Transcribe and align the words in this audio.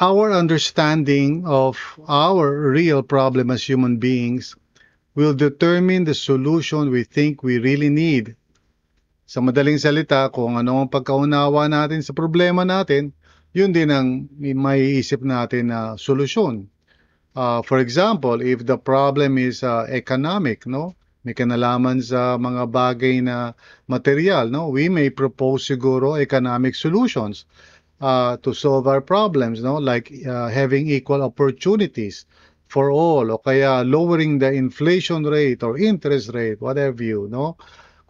Our 0.00 0.32
understanding 0.32 1.44
of 1.44 1.76
our 2.08 2.72
real 2.72 3.04
problem 3.04 3.52
as 3.52 3.60
human 3.60 4.00
beings 4.00 4.56
will 5.12 5.36
determine 5.36 6.08
the 6.08 6.16
solution 6.16 6.88
we 6.88 7.04
think 7.04 7.44
we 7.44 7.60
really 7.60 7.92
need. 7.92 8.32
Sa 9.28 9.44
madaling 9.44 9.76
salita, 9.76 10.32
kung 10.32 10.56
ano 10.56 10.80
ang 10.80 10.88
pagkaunawa 10.88 11.68
natin 11.68 12.00
sa 12.00 12.16
problema 12.16 12.64
natin, 12.64 13.12
yun 13.52 13.76
din 13.76 13.92
ang 13.92 14.24
may 14.40 15.04
isip 15.04 15.20
natin 15.20 15.68
na 15.68 16.00
solusyon. 16.00 16.72
Uh, 17.36 17.60
for 17.60 17.76
example, 17.76 18.40
if 18.40 18.64
the 18.64 18.80
problem 18.80 19.36
is 19.36 19.60
uh, 19.60 19.84
economic, 19.92 20.64
no? 20.64 20.96
May 21.28 21.36
kanalaman 21.36 22.00
sa 22.00 22.40
mga 22.40 22.72
bagay 22.72 23.20
na 23.20 23.52
material, 23.84 24.48
no? 24.48 24.72
We 24.72 24.88
may 24.88 25.12
propose 25.12 25.68
siguro 25.68 26.16
economic 26.16 26.72
solutions 26.72 27.44
uh, 28.00 28.36
to 28.38 28.54
solve 28.54 28.86
our 28.88 29.00
problems, 29.00 29.62
no? 29.62 29.76
Like 29.76 30.12
uh, 30.26 30.48
having 30.48 30.88
equal 30.88 31.22
opportunities 31.22 32.26
for 32.68 32.90
all 32.90 33.30
o 33.32 33.38
kaya 33.38 33.82
lowering 33.84 34.38
the 34.38 34.52
inflation 34.52 35.24
rate 35.24 35.62
or 35.62 35.78
interest 35.78 36.30
rate, 36.34 36.60
whatever 36.60 37.02
you, 37.02 37.28
no? 37.30 37.56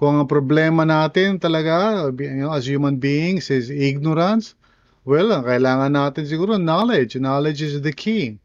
Kung 0.00 0.16
ang 0.16 0.28
problema 0.28 0.86
natin 0.88 1.36
talaga 1.40 2.08
you 2.20 2.42
know, 2.46 2.52
as 2.52 2.66
human 2.66 2.96
beings 2.96 3.50
is 3.50 3.68
ignorance, 3.68 4.54
well, 5.04 5.32
ang 5.32 5.44
kailangan 5.44 5.92
natin 5.92 6.24
siguro 6.24 6.56
knowledge. 6.56 7.16
Knowledge 7.20 7.60
is 7.62 7.82
the 7.82 7.92
key. 7.92 8.38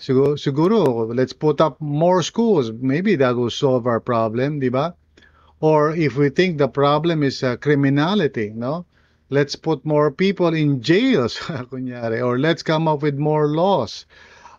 Siguro, 0.00 0.36
siguro 0.36 1.08
let's 1.14 1.32
put 1.32 1.60
up 1.60 1.80
more 1.80 2.22
schools. 2.22 2.72
Maybe 2.72 3.16
that 3.16 3.36
will 3.36 3.50
solve 3.52 3.86
our 3.86 4.00
problem, 4.00 4.60
di 4.60 4.68
ba? 4.68 4.94
Or 5.60 5.92
if 5.96 6.16
we 6.16 6.28
think 6.30 6.58
the 6.58 6.68
problem 6.68 7.22
is 7.22 7.42
uh, 7.42 7.56
criminality, 7.56 8.52
no? 8.54 8.86
Let's 9.30 9.56
put 9.56 9.84
more 9.84 10.10
people 10.10 10.52
in 10.52 10.82
jails, 10.82 11.38
kunyari, 11.70 12.24
or 12.24 12.38
let's 12.38 12.62
come 12.62 12.88
up 12.88 13.02
with 13.02 13.16
more 13.16 13.48
laws. 13.48 14.06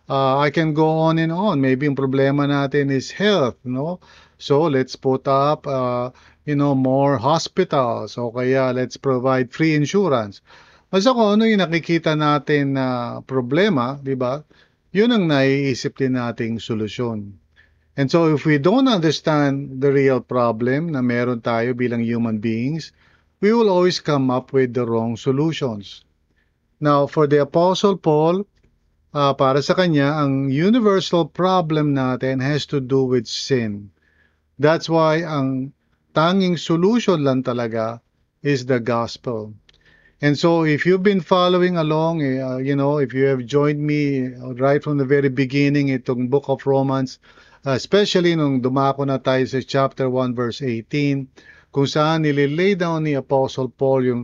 Uh, 0.08 0.38
I 0.38 0.50
can 0.50 0.74
go 0.74 0.88
on 1.10 1.18
and 1.18 1.32
on. 1.32 1.60
Maybe 1.60 1.86
yung 1.86 1.96
problema 1.98 2.46
natin 2.46 2.90
is 2.90 3.10
health, 3.10 3.58
no? 3.64 3.98
So 4.38 4.70
let's 4.70 4.94
put 4.94 5.26
up, 5.26 5.66
uh, 5.66 6.10
you 6.44 6.54
know, 6.54 6.74
more 6.74 7.18
hospitals. 7.18 8.14
O 8.18 8.30
kaya 8.30 8.70
let's 8.70 8.96
provide 8.96 9.50
free 9.50 9.74
insurance. 9.74 10.42
Basta 10.86 11.10
kung 11.10 11.40
ano 11.40 11.44
yung 11.50 11.66
nakikita 11.66 12.14
natin 12.14 12.78
na 12.78 13.18
problema, 13.26 13.98
di 13.98 14.14
ba? 14.14 14.46
Yun 14.94 15.10
ang 15.10 15.24
naiisip 15.26 15.98
din 15.98 16.14
nating 16.14 16.62
solusyon. 16.62 17.34
And 17.96 18.06
so 18.12 18.30
if 18.30 18.44
we 18.44 18.60
don't 18.60 18.86
understand 18.86 19.80
the 19.80 19.90
real 19.90 20.20
problem 20.20 20.92
na 20.92 21.00
meron 21.02 21.40
tayo 21.40 21.72
bilang 21.74 22.04
human 22.04 22.38
beings, 22.38 22.92
we 23.40 23.52
will 23.52 23.68
always 23.68 24.00
come 24.00 24.30
up 24.30 24.52
with 24.52 24.72
the 24.72 24.86
wrong 24.86 25.16
solutions. 25.16 26.04
Now, 26.80 27.06
for 27.06 27.26
the 27.26 27.42
Apostle 27.42 27.96
Paul, 27.96 28.46
uh, 29.12 29.32
para 29.34 29.62
sa 29.62 29.74
kanya, 29.74 30.12
ang 30.16 30.48
universal 30.48 31.24
problem 31.24 31.96
natin 31.96 32.40
has 32.40 32.64
to 32.68 32.80
do 32.80 33.04
with 33.04 33.26
sin. 33.26 33.90
That's 34.58 34.88
why 34.88 35.20
ang 35.24 35.72
tanging 36.16 36.56
solution 36.56 37.24
lang 37.24 37.44
talaga 37.44 38.00
is 38.40 38.64
the 38.64 38.80
gospel. 38.80 39.52
And 40.24 40.32
so 40.32 40.64
if 40.64 40.88
you've 40.88 41.04
been 41.04 41.20
following 41.20 41.76
along, 41.76 42.24
uh, 42.24 42.56
you 42.56 42.72
know, 42.72 42.96
if 42.96 43.12
you 43.12 43.28
have 43.28 43.44
joined 43.44 43.84
me 43.84 44.32
right 44.56 44.80
from 44.80 44.96
the 44.96 45.04
very 45.04 45.28
beginning 45.28 45.92
itong 45.92 46.32
book 46.32 46.48
of 46.48 46.64
Romans, 46.64 47.20
uh, 47.68 47.76
especially 47.76 48.32
nung 48.32 48.64
dumako 48.64 49.04
na 49.04 49.20
tayo 49.20 49.44
sa 49.44 49.60
chapter 49.60 50.08
1 50.08 50.32
verse 50.32 50.64
18, 50.64 51.28
kung 51.76 51.84
saan 51.84 52.24
nililay 52.24 52.72
down 52.72 53.04
ni 53.04 53.12
Apostle 53.12 53.68
Paul 53.68 54.00
yung, 54.08 54.22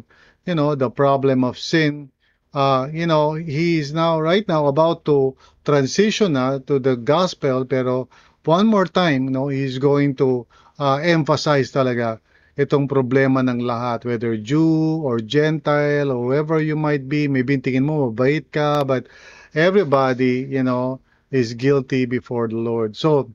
you 0.48 0.56
know, 0.56 0.72
the 0.72 0.88
problem 0.88 1.44
of 1.44 1.60
sin. 1.60 2.08
Uh, 2.56 2.88
you 2.88 3.04
know, 3.04 3.36
he 3.36 3.76
is 3.76 3.92
now, 3.92 4.16
right 4.16 4.48
now, 4.48 4.72
about 4.72 5.04
to 5.04 5.36
transition 5.60 6.32
na 6.32 6.64
to 6.64 6.80
the 6.80 6.96
gospel, 6.96 7.68
pero 7.68 8.08
one 8.48 8.64
more 8.64 8.88
time, 8.88 9.28
you 9.28 9.34
know, 9.36 9.52
he's 9.52 9.76
going 9.76 10.16
to 10.16 10.48
uh, 10.80 10.96
emphasize 11.04 11.68
talaga 11.68 12.24
itong 12.56 12.88
problema 12.88 13.44
ng 13.44 13.60
lahat, 13.60 14.08
whether 14.08 14.32
Jew 14.40 15.04
or 15.04 15.20
Gentile 15.20 16.08
or 16.08 16.32
whoever 16.32 16.56
you 16.56 16.76
might 16.76 17.04
be, 17.04 17.28
maybe 17.28 17.60
tingin 17.60 17.84
mo 17.84 18.08
mabait 18.08 18.48
ka, 18.48 18.80
but 18.80 19.12
everybody, 19.52 20.48
you 20.48 20.64
know, 20.64 21.04
is 21.28 21.52
guilty 21.52 22.08
before 22.08 22.48
the 22.48 22.56
Lord. 22.56 22.96
So, 22.96 23.28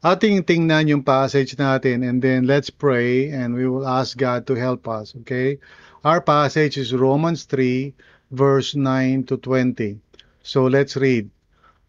ating 0.00 0.48
tingnan 0.48 0.88
yung 0.88 1.04
passage 1.04 1.60
natin 1.60 2.00
and 2.00 2.24
then 2.24 2.48
let's 2.48 2.72
pray 2.72 3.28
and 3.28 3.52
we 3.52 3.68
will 3.68 3.84
ask 3.84 4.16
God 4.16 4.48
to 4.48 4.56
help 4.56 4.88
us, 4.88 5.12
okay? 5.20 5.60
Our 6.04 6.24
passage 6.24 6.80
is 6.80 6.96
Romans 6.96 7.44
3 7.44 7.92
verse 8.32 8.74
9 8.74 9.24
to 9.28 9.36
20. 9.36 10.00
So 10.42 10.64
let's 10.64 10.96
read. 10.96 11.28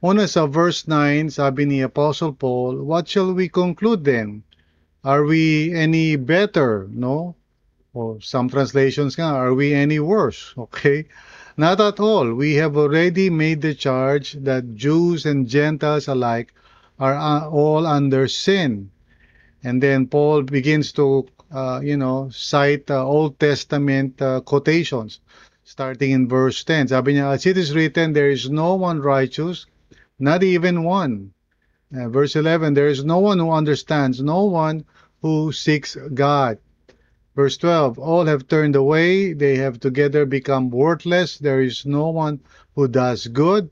Una 0.03 0.27
sa 0.27 0.43
verse 0.43 0.87
9, 0.89 1.29
sabi 1.29 1.63
ni 1.63 1.79
Apostle 1.79 2.33
Paul, 2.33 2.83
What 2.83 3.07
shall 3.07 3.31
we 3.31 3.47
conclude 3.47 4.03
then? 4.03 4.43
Are 5.05 5.23
we 5.23 5.71
any 5.71 6.17
better, 6.17 6.89
no? 6.91 7.35
Or 7.93 8.19
some 8.19 8.49
translations 8.49 9.15
nga, 9.15 9.31
are 9.31 9.53
we 9.53 9.73
any 9.73 9.99
worse? 10.03 10.51
Okay? 10.57 11.07
Not 11.55 11.79
at 11.79 11.99
all. 11.99 12.33
We 12.33 12.55
have 12.55 12.75
already 12.75 13.29
made 13.29 13.61
the 13.61 13.75
charge 13.75 14.33
that 14.43 14.75
Jews 14.75 15.25
and 15.25 15.47
Gentiles 15.47 16.07
alike 16.07 16.51
are 17.01 17.15
uh, 17.17 17.49
all 17.49 17.87
under 17.87 18.27
sin. 18.27 18.91
And 19.63 19.81
then 19.81 20.05
Paul 20.05 20.43
begins 20.43 20.91
to, 20.93 21.27
uh, 21.51 21.81
you 21.83 21.97
know, 21.97 22.29
cite 22.31 22.91
uh, 22.91 23.03
Old 23.03 23.39
Testament 23.39 24.21
uh, 24.21 24.41
quotations, 24.41 25.19
starting 25.63 26.11
in 26.11 26.29
verse 26.29 26.63
10. 26.63 26.89
Sabi 26.89 27.15
niya, 27.15 27.33
as 27.33 27.45
it 27.47 27.57
is 27.57 27.73
written, 27.73 28.13
there 28.13 28.29
is 28.29 28.51
no 28.51 28.75
one 28.75 29.01
righteous, 29.01 29.65
not 30.19 30.43
even 30.43 30.83
one. 30.83 31.33
Uh, 31.93 32.07
verse 32.07 32.35
11, 32.35 32.75
there 32.75 32.87
is 32.87 33.03
no 33.03 33.17
one 33.17 33.39
who 33.39 33.49
understands, 33.49 34.21
no 34.21 34.45
one 34.45 34.85
who 35.23 35.51
seeks 35.51 35.97
God. 36.13 36.59
Verse 37.35 37.57
12, 37.57 37.97
all 37.97 38.25
have 38.25 38.47
turned 38.47 38.75
away, 38.75 39.33
they 39.33 39.55
have 39.55 39.79
together 39.79 40.25
become 40.25 40.69
worthless, 40.69 41.39
there 41.39 41.61
is 41.61 41.85
no 41.85 42.09
one 42.09 42.39
who 42.75 42.87
does 42.87 43.25
good, 43.27 43.69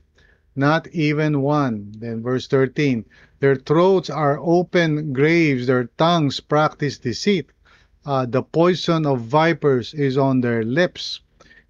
not 0.56 0.88
even 0.88 1.42
one. 1.42 1.92
Then 1.98 2.22
verse 2.22 2.46
13, 2.46 3.04
their 3.40 3.56
throats 3.56 4.10
are 4.10 4.38
open 4.38 5.12
graves, 5.12 5.66
their 5.66 5.84
tongues 5.96 6.40
practice 6.40 6.98
deceit. 6.98 7.50
Uh, 8.04 8.26
the 8.26 8.42
poison 8.42 9.06
of 9.06 9.20
vipers 9.20 9.94
is 9.94 10.18
on 10.18 10.40
their 10.40 10.62
lips. 10.62 11.20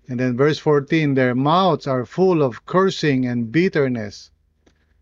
And 0.08 0.18
then 0.18 0.36
verse 0.36 0.58
14, 0.58 1.14
their 1.14 1.34
mouths 1.34 1.86
are 1.86 2.04
full 2.04 2.42
of 2.42 2.66
cursing 2.66 3.26
and 3.26 3.52
bitterness. 3.52 4.30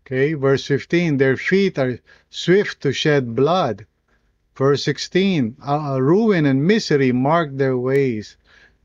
Okay, 0.05 0.33
verse 0.33 0.65
15, 0.65 1.17
their 1.17 1.37
feet 1.37 1.77
are 1.77 1.99
swift 2.29 2.81
to 2.81 2.91
shed 2.91 3.35
blood. 3.35 3.85
Verse 4.55 4.83
16, 4.83 5.55
uh, 5.65 5.99
ruin 6.01 6.45
and 6.45 6.65
misery 6.65 7.11
mark 7.11 7.55
their 7.55 7.77
ways. 7.77 8.35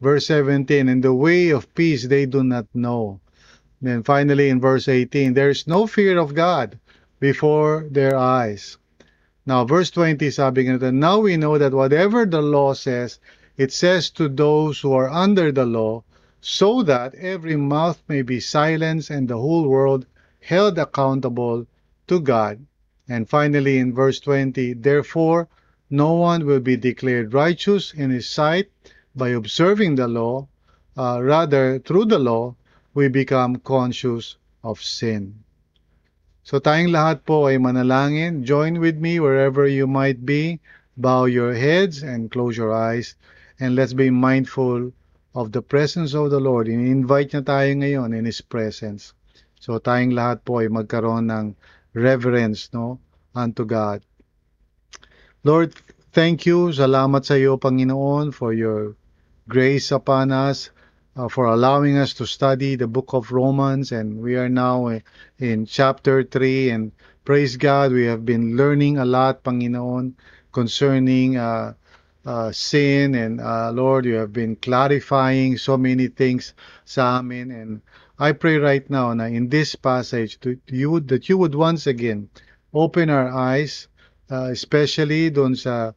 Verse 0.01 0.27
17, 0.27 0.89
in 0.89 1.01
the 1.01 1.15
way 1.15 1.51
of 1.51 1.75
peace 1.75 2.07
they 2.07 2.27
do 2.27 2.45
not 2.45 2.67
know. 2.75 3.21
Then 3.85 4.03
finally 4.03 4.49
in 4.49 4.63
verse 4.63 4.89
18, 4.89 5.35
there 5.35 5.51
is 5.51 5.67
no 5.67 5.87
fear 5.87 6.19
of 6.19 6.35
God 6.35 6.79
before 7.21 7.87
their 7.91 8.17
eyes. 8.17 8.79
Now, 9.45 9.67
verse 9.67 9.91
20, 9.91 10.31
sabi 10.31 10.65
ganito, 10.65 10.91
Now 10.91 11.19
we 11.21 11.37
know 11.37 11.59
that 11.59 11.75
whatever 11.75 12.25
the 12.25 12.41
law 12.41 12.73
says, 12.73 13.19
it 13.59 13.73
says 13.73 14.09
to 14.13 14.31
those 14.31 14.81
who 14.81 14.95
are 14.95 15.11
under 15.11 15.53
the 15.53 15.67
law, 15.67 16.03
so 16.41 16.83
that 16.83 17.15
every 17.17 17.57
mouth 17.57 18.03
may 18.09 18.23
be 18.23 18.41
silenced 18.41 19.11
and 19.11 19.29
the 19.29 19.37
whole 19.37 19.69
world 19.69 20.07
held 20.41 20.79
accountable 20.79 21.67
to 22.07 22.21
God. 22.21 22.65
And 23.07 23.29
finally, 23.29 23.77
in 23.77 23.93
verse 23.93 24.19
20, 24.19 24.73
Therefore, 24.73 25.47
no 25.91 26.15
one 26.15 26.47
will 26.47 26.61
be 26.61 26.79
declared 26.79 27.35
righteous 27.35 27.93
in 27.93 28.09
his 28.09 28.31
sight 28.31 28.71
by 29.15 29.29
observing 29.29 29.97
the 29.97 30.09
law. 30.09 30.49
Uh, 30.97 31.21
rather, 31.23 31.79
through 31.81 32.07
the 32.07 32.19
law, 32.19 32.57
we 32.95 33.11
become 33.11 33.61
conscious 33.61 34.39
of 34.63 34.81
sin. 34.81 35.43
So 36.47 36.63
tayong 36.63 36.95
lahat 36.95 37.27
po 37.27 37.51
ay 37.51 37.61
manalangin. 37.61 38.47
Join 38.47 38.81
with 38.81 38.97
me 38.97 39.19
wherever 39.21 39.67
you 39.67 39.85
might 39.85 40.23
be. 40.23 40.63
bow 40.97 41.25
your 41.25 41.55
heads 41.55 42.03
and 42.03 42.31
close 42.31 42.57
your 42.57 42.73
eyes 42.73 43.17
and 43.59 43.75
let's 43.75 43.93
be 43.93 44.11
mindful 44.11 44.93
of 45.35 45.51
the 45.51 45.63
presence 45.63 46.15
of 46.15 46.31
the 46.31 46.39
Lord. 46.39 46.69
In-invite 46.69 47.35
niya 47.35 47.43
tayo 47.43 47.71
ngayon 47.75 48.15
in 48.15 48.25
His 48.25 48.41
presence. 48.41 49.15
So 49.59 49.83
tayong 49.83 50.15
lahat 50.15 50.47
po 50.47 50.63
ay 50.63 50.71
magkaroon 50.71 51.27
ng 51.31 51.47
reverence 51.95 52.71
no, 52.71 53.03
unto 53.35 53.67
God. 53.67 54.07
Lord, 55.43 55.75
thank 56.15 56.47
you. 56.47 56.71
Salamat 56.71 57.27
sa 57.27 57.35
iyo, 57.35 57.59
Panginoon, 57.59 58.31
for 58.31 58.55
your 58.55 58.95
grace 59.51 59.91
upon 59.91 60.31
us, 60.31 60.71
uh, 61.17 61.29
for 61.29 61.47
allowing 61.47 61.97
us 61.97 62.15
to 62.15 62.27
study 62.27 62.77
the 62.77 62.87
book 62.87 63.13
of 63.13 63.33
Romans. 63.33 63.93
And 63.93 64.21
we 64.21 64.37
are 64.37 64.49
now 64.49 65.01
in 65.39 65.67
chapter 65.67 66.25
3. 66.25 66.71
And 66.71 66.93
praise 67.25 67.57
God, 67.57 67.93
we 67.93 68.07
have 68.07 68.25
been 68.25 68.57
learning 68.57 68.99
a 68.99 69.05
lot, 69.05 69.45
Panginoon, 69.45 70.15
concerning 70.53 71.37
uh, 71.37 71.75
uh, 72.27 72.53
sin. 72.53 73.15
And 73.15 73.41
uh, 73.41 73.71
Lord, 73.73 74.05
you 74.05 74.15
have 74.15 74.33
been 74.33 74.57
clarifying 74.57 75.59
so 75.59 75.77
many 75.77 76.09
things 76.09 76.55
sa 76.85 77.19
amin. 77.19 77.51
And 77.51 77.81
I 78.19 78.33
pray 78.33 78.59
right 78.59 78.89
now 78.91 79.13
na 79.15 79.25
in 79.25 79.49
this 79.49 79.75
passage 79.75 80.41
to, 80.41 80.59
you 80.67 80.91
would, 80.91 81.09
that 81.09 81.29
you 81.29 81.39
would 81.39 81.55
once 81.55 81.87
again 81.87 82.29
open 82.73 83.11
our 83.11 83.31
eyes, 83.31 83.89
uh, 84.31 84.51
especially 84.51 85.31
doon 85.31 85.55
sa 85.55 85.93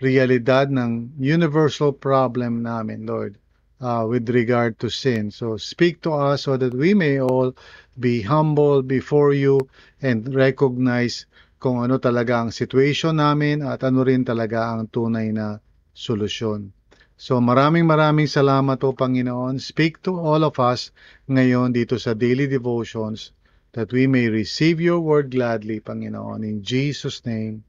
realidad 0.00 0.70
ng 0.72 1.12
universal 1.18 1.92
problem 1.92 2.62
namin, 2.62 3.04
Lord, 3.04 3.36
uh, 3.80 4.04
with 4.06 4.28
regard 4.28 4.78
to 4.78 4.92
sin. 4.92 5.32
So 5.32 5.56
speak 5.56 6.04
to 6.04 6.12
us 6.12 6.44
so 6.44 6.56
that 6.56 6.76
we 6.76 6.94
may 6.94 7.20
all 7.20 7.56
be 7.98 8.22
humble 8.22 8.84
before 8.84 9.32
you 9.32 9.68
and 10.00 10.28
recognize 10.32 11.26
kung 11.60 11.84
ano 11.84 12.00
talaga 12.00 12.40
ang 12.40 12.52
situation 12.52 13.20
namin 13.20 13.60
at 13.60 13.84
ano 13.84 14.00
rin 14.04 14.24
talaga 14.24 14.72
ang 14.72 14.88
tunay 14.88 15.28
na 15.32 15.60
solusyon. 15.92 16.72
So 17.20 17.36
maraming 17.36 17.84
maraming 17.84 18.32
salamat 18.32 18.80
po 18.80 18.96
Panginoon. 18.96 19.60
Speak 19.60 20.00
to 20.08 20.16
all 20.16 20.40
of 20.40 20.56
us 20.56 20.88
ngayon 21.28 21.76
dito 21.76 22.00
sa 22.00 22.16
daily 22.16 22.48
devotions 22.48 23.36
that 23.76 23.92
we 23.92 24.08
may 24.08 24.32
receive 24.32 24.80
your 24.80 25.04
word 25.04 25.28
gladly, 25.28 25.84
Panginoon. 25.84 26.42
In 26.42 26.64
Jesus' 26.64 27.20
name, 27.28 27.62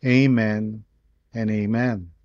Amen 0.00 0.80
and 1.36 1.48
Amen. 1.52 2.15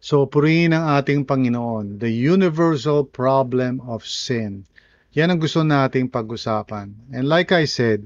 So 0.00 0.28
purihin 0.28 0.76
ang 0.76 1.00
ating 1.00 1.24
Panginoon, 1.24 1.98
the 1.98 2.12
universal 2.12 3.02
problem 3.02 3.80
of 3.84 4.04
sin. 4.04 4.68
Yan 5.16 5.32
ang 5.32 5.40
gusto 5.40 5.64
nating 5.64 6.12
pag-usapan. 6.12 6.92
And 7.10 7.24
like 7.24 7.50
I 7.50 7.64
said, 7.64 8.04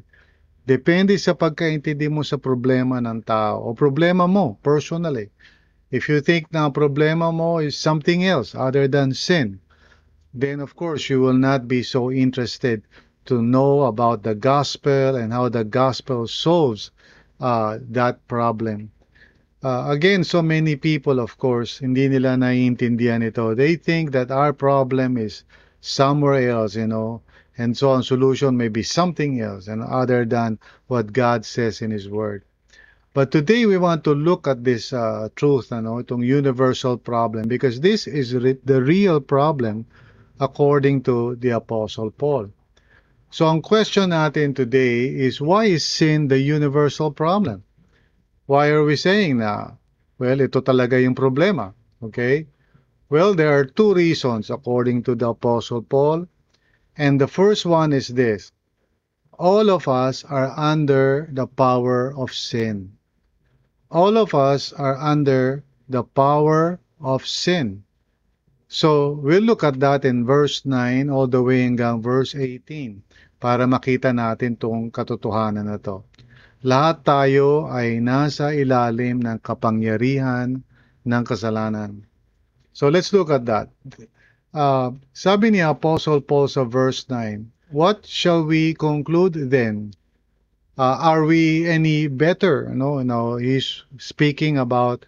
depende 0.62 1.18
sa 1.18 1.34
pagkaintindi 1.34 2.06
mo 2.06 2.22
sa 2.22 2.38
problema 2.38 3.02
ng 3.02 3.26
tao 3.26 3.66
o 3.66 3.74
problema 3.74 4.30
mo 4.30 4.54
personally. 4.62 5.34
If 5.90 6.06
you 6.06 6.22
think 6.22 6.54
na 6.54 6.70
problema 6.70 7.34
mo 7.34 7.58
is 7.58 7.74
something 7.74 8.22
else 8.22 8.54
other 8.54 8.86
than 8.86 9.10
sin, 9.10 9.58
then 10.30 10.62
of 10.62 10.78
course 10.78 11.10
you 11.10 11.18
will 11.18 11.34
not 11.34 11.66
be 11.66 11.82
so 11.82 12.14
interested 12.14 12.86
to 13.26 13.42
know 13.42 13.90
about 13.90 14.22
the 14.22 14.38
gospel 14.38 15.18
and 15.18 15.34
how 15.34 15.50
the 15.50 15.66
gospel 15.66 16.30
solves 16.30 16.94
uh, 17.42 17.82
that 17.90 18.22
problem. 18.30 18.94
Uh, 19.62 19.92
again, 19.92 20.24
so 20.24 20.40
many 20.40 20.74
people, 20.74 21.20
of 21.20 21.36
course, 21.36 21.84
hindi 21.84 22.08
nila 22.08 22.32
naiintindihan 22.32 23.20
ito. 23.20 23.52
They 23.52 23.76
think 23.76 24.12
that 24.16 24.32
our 24.32 24.56
problem 24.56 25.20
is 25.20 25.44
somewhere 25.84 26.48
else, 26.48 26.76
you 26.76 26.88
know, 26.88 27.20
and 27.60 27.76
so 27.76 27.92
on. 27.92 28.00
Solution 28.02 28.56
may 28.56 28.68
be 28.72 28.82
something 28.82 29.36
else 29.40 29.68
and 29.68 29.84
other 29.84 30.24
than 30.24 30.56
what 30.88 31.12
God 31.12 31.44
says 31.44 31.84
in 31.84 31.92
His 31.92 32.08
Word. 32.08 32.40
But 33.12 33.28
today 33.28 33.66
we 33.66 33.76
want 33.76 34.00
to 34.04 34.14
look 34.16 34.48
at 34.48 34.64
this 34.64 34.94
uh, 34.94 35.28
truth, 35.36 35.72
ano, 35.76 36.00
itong 36.00 36.24
universal 36.24 36.96
problem, 36.96 37.44
because 37.44 37.84
this 37.84 38.06
is 38.06 38.32
re- 38.32 38.56
the 38.64 38.80
real 38.80 39.20
problem 39.20 39.84
according 40.40 41.02
to 41.04 41.36
the 41.36 41.50
Apostle 41.52 42.08
Paul. 42.16 42.48
So 43.28 43.44
ang 43.44 43.60
question 43.60 44.16
natin 44.16 44.56
today 44.56 45.04
is 45.04 45.36
why 45.36 45.68
is 45.68 45.84
sin 45.84 46.32
the 46.32 46.40
universal 46.40 47.12
problem? 47.12 47.60
Why 48.50 48.74
are 48.74 48.82
we 48.82 48.98
saying 48.98 49.38
na, 49.38 49.78
well, 50.18 50.42
ito 50.42 50.58
talaga 50.58 50.98
yung 50.98 51.14
problema, 51.14 51.70
okay? 52.02 52.50
Well, 53.06 53.38
there 53.38 53.54
are 53.54 53.62
two 53.62 53.94
reasons 53.94 54.50
according 54.50 55.06
to 55.06 55.14
the 55.14 55.30
Apostle 55.30 55.86
Paul. 55.86 56.26
And 56.98 57.22
the 57.22 57.30
first 57.30 57.62
one 57.62 57.94
is 57.94 58.10
this. 58.10 58.50
All 59.38 59.70
of 59.70 59.86
us 59.86 60.26
are 60.26 60.50
under 60.58 61.30
the 61.30 61.46
power 61.46 62.10
of 62.10 62.34
sin. 62.34 62.98
All 63.86 64.18
of 64.18 64.34
us 64.34 64.74
are 64.74 64.98
under 64.98 65.62
the 65.86 66.02
power 66.02 66.82
of 66.98 67.22
sin. 67.22 67.86
So, 68.66 69.14
we'll 69.22 69.46
look 69.46 69.62
at 69.62 69.78
that 69.78 70.02
in 70.02 70.26
verse 70.26 70.66
9 70.66 71.06
all 71.06 71.30
the 71.30 71.38
way 71.38 71.62
hanggang 71.62 72.02
verse 72.02 72.34
18 72.34 72.98
para 73.38 73.62
makita 73.70 74.10
natin 74.10 74.58
tong 74.58 74.90
katotohanan 74.90 75.70
na 75.70 75.78
to. 75.78 76.02
Lahat 76.60 77.00
tayo 77.00 77.72
ay 77.72 78.04
nasa 78.04 78.52
ilalim 78.52 79.24
ng 79.24 79.40
kapangyarihan 79.40 80.60
ng 81.08 81.22
kasalanan. 81.24 82.04
So 82.76 82.92
let's 82.92 83.16
look 83.16 83.32
at 83.32 83.48
that. 83.48 83.72
Uh, 84.52 84.92
sabi 85.16 85.56
ni 85.56 85.64
Apostle 85.64 86.20
Paul 86.20 86.52
sa 86.52 86.68
verse 86.68 87.08
9, 87.08 87.72
What 87.72 88.04
shall 88.04 88.44
we 88.44 88.76
conclude 88.76 89.38
then? 89.48 89.96
Uh, 90.76 91.00
are 91.00 91.24
we 91.24 91.64
any 91.64 92.12
better? 92.12 92.68
No, 92.74 93.00
no, 93.00 93.40
he's 93.40 93.84
speaking 93.96 94.58
about 94.58 95.06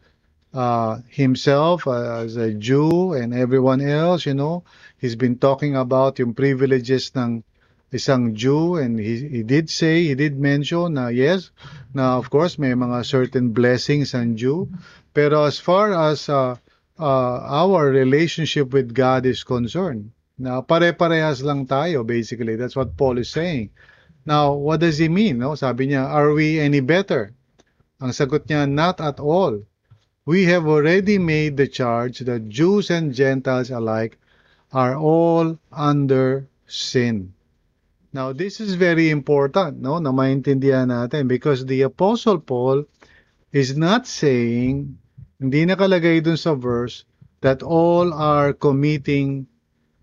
uh, 0.54 1.04
himself 1.08 1.88
as 1.88 2.36
a 2.36 2.52
Jew 2.52 3.12
and 3.12 3.34
everyone 3.34 3.80
else, 3.80 4.24
you 4.24 4.34
know. 4.34 4.64
He's 4.96 5.16
been 5.16 5.36
talking 5.36 5.76
about 5.76 6.16
yung 6.16 6.32
privileges 6.32 7.12
ng 7.12 7.44
isang 7.92 8.32
Jew 8.32 8.80
and 8.80 8.98
he, 8.98 9.28
he 9.28 9.42
did 9.44 9.68
say, 9.68 10.08
he 10.08 10.16
did 10.16 10.40
mention 10.40 10.96
na 10.96 11.12
yes, 11.12 11.52
na 11.92 12.16
of 12.16 12.32
course 12.32 12.58
may 12.58 12.72
mga 12.72 13.04
certain 13.04 13.52
blessings 13.52 14.16
ang 14.16 14.34
Jew. 14.34 14.66
Pero 15.12 15.44
as 15.44 15.60
far 15.60 15.92
as 15.92 16.28
uh, 16.32 16.56
uh, 16.98 17.36
our 17.44 17.92
relationship 17.92 18.72
with 18.72 18.96
God 18.96 19.28
is 19.28 19.44
concerned, 19.44 20.10
na 20.40 20.64
pare-parehas 20.64 21.44
lang 21.44 21.68
tayo 21.68 22.00
basically. 22.02 22.56
That's 22.56 22.74
what 22.74 22.96
Paul 22.96 23.20
is 23.20 23.28
saying. 23.28 23.70
Now, 24.24 24.56
what 24.56 24.80
does 24.80 24.96
he 24.96 25.12
mean? 25.12 25.38
No? 25.38 25.54
Sabi 25.54 25.92
niya, 25.92 26.08
are 26.08 26.32
we 26.32 26.58
any 26.58 26.80
better? 26.80 27.36
Ang 28.00 28.16
sagot 28.16 28.48
niya, 28.48 28.66
not 28.66 28.98
at 28.98 29.20
all. 29.20 29.62
We 30.24 30.46
have 30.46 30.66
already 30.66 31.18
made 31.18 31.58
the 31.58 31.66
charge 31.66 32.22
that 32.24 32.48
Jews 32.48 32.90
and 32.90 33.12
Gentiles 33.12 33.70
alike 33.70 34.18
are 34.70 34.94
all 34.94 35.58
under 35.74 36.46
sin. 36.66 37.34
Now, 38.12 38.32
this 38.32 38.60
is 38.60 38.74
very 38.76 39.08
important, 39.08 39.80
no, 39.80 39.96
na 39.96 40.12
maintindihan 40.12 40.92
natin 40.92 41.28
because 41.28 41.64
the 41.64 41.88
Apostle 41.88 42.44
Paul 42.44 42.84
is 43.52 43.72
not 43.72 44.04
saying, 44.04 45.00
hindi 45.40 45.64
nakalagay 45.64 46.20
dun 46.20 46.36
sa 46.36 46.52
verse, 46.52 47.08
that 47.40 47.64
all 47.64 48.12
are 48.12 48.52
committing 48.52 49.48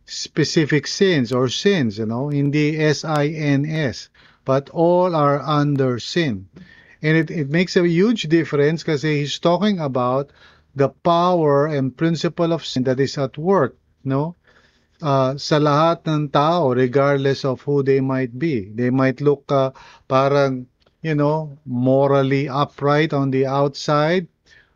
specific 0.09 0.89
sins 0.89 1.29
or 1.31 1.49
sins, 1.49 2.01
you 2.01 2.05
know, 2.09 2.33
hindi 2.33 2.81
S-I-N-S, 2.81 4.09
but 4.41 4.73
all 4.73 5.13
are 5.13 5.39
under 5.39 6.01
sin. 6.01 6.49
And 7.05 7.15
it, 7.15 7.29
it 7.29 7.49
makes 7.49 7.77
a 7.77 7.87
huge 7.87 8.25
difference 8.25 8.83
kasi 8.83 9.21
he's 9.21 9.37
talking 9.37 9.77
about 9.77 10.33
the 10.73 10.89
power 10.89 11.67
and 11.69 11.95
principle 11.95 12.51
of 12.53 12.65
sin 12.65 12.89
that 12.89 12.99
is 12.99 13.17
at 13.21 13.37
work, 13.37 13.77
no? 14.03 14.35
Uh, 14.99 15.31
sa 15.39 15.63
lahat 15.63 16.03
ng 16.03 16.27
tao, 16.27 16.75
regardless 16.75 17.47
of 17.47 17.63
who 17.63 17.79
they 17.79 18.03
might 18.03 18.35
be. 18.35 18.67
They 18.75 18.91
might 18.91 19.23
look 19.23 19.47
uh, 19.47 19.71
parang, 20.11 20.67
you 20.99 21.15
know, 21.15 21.55
morally 21.63 22.51
upright 22.51 23.15
on 23.15 23.31
the 23.31 23.47
outside, 23.47 24.27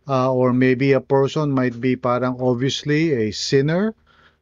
uh, 0.08 0.32
or 0.32 0.56
maybe 0.56 0.96
a 0.96 1.03
person 1.03 1.51
might 1.51 1.75
be 1.75 2.00
parang 2.00 2.39
obviously 2.39 3.12
a 3.12 3.36
sinner, 3.36 3.92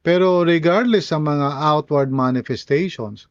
pero 0.05 0.45
regardless 0.45 1.09
sa 1.09 1.17
mga 1.17 1.50
outward 1.50 2.13
manifestations, 2.13 3.25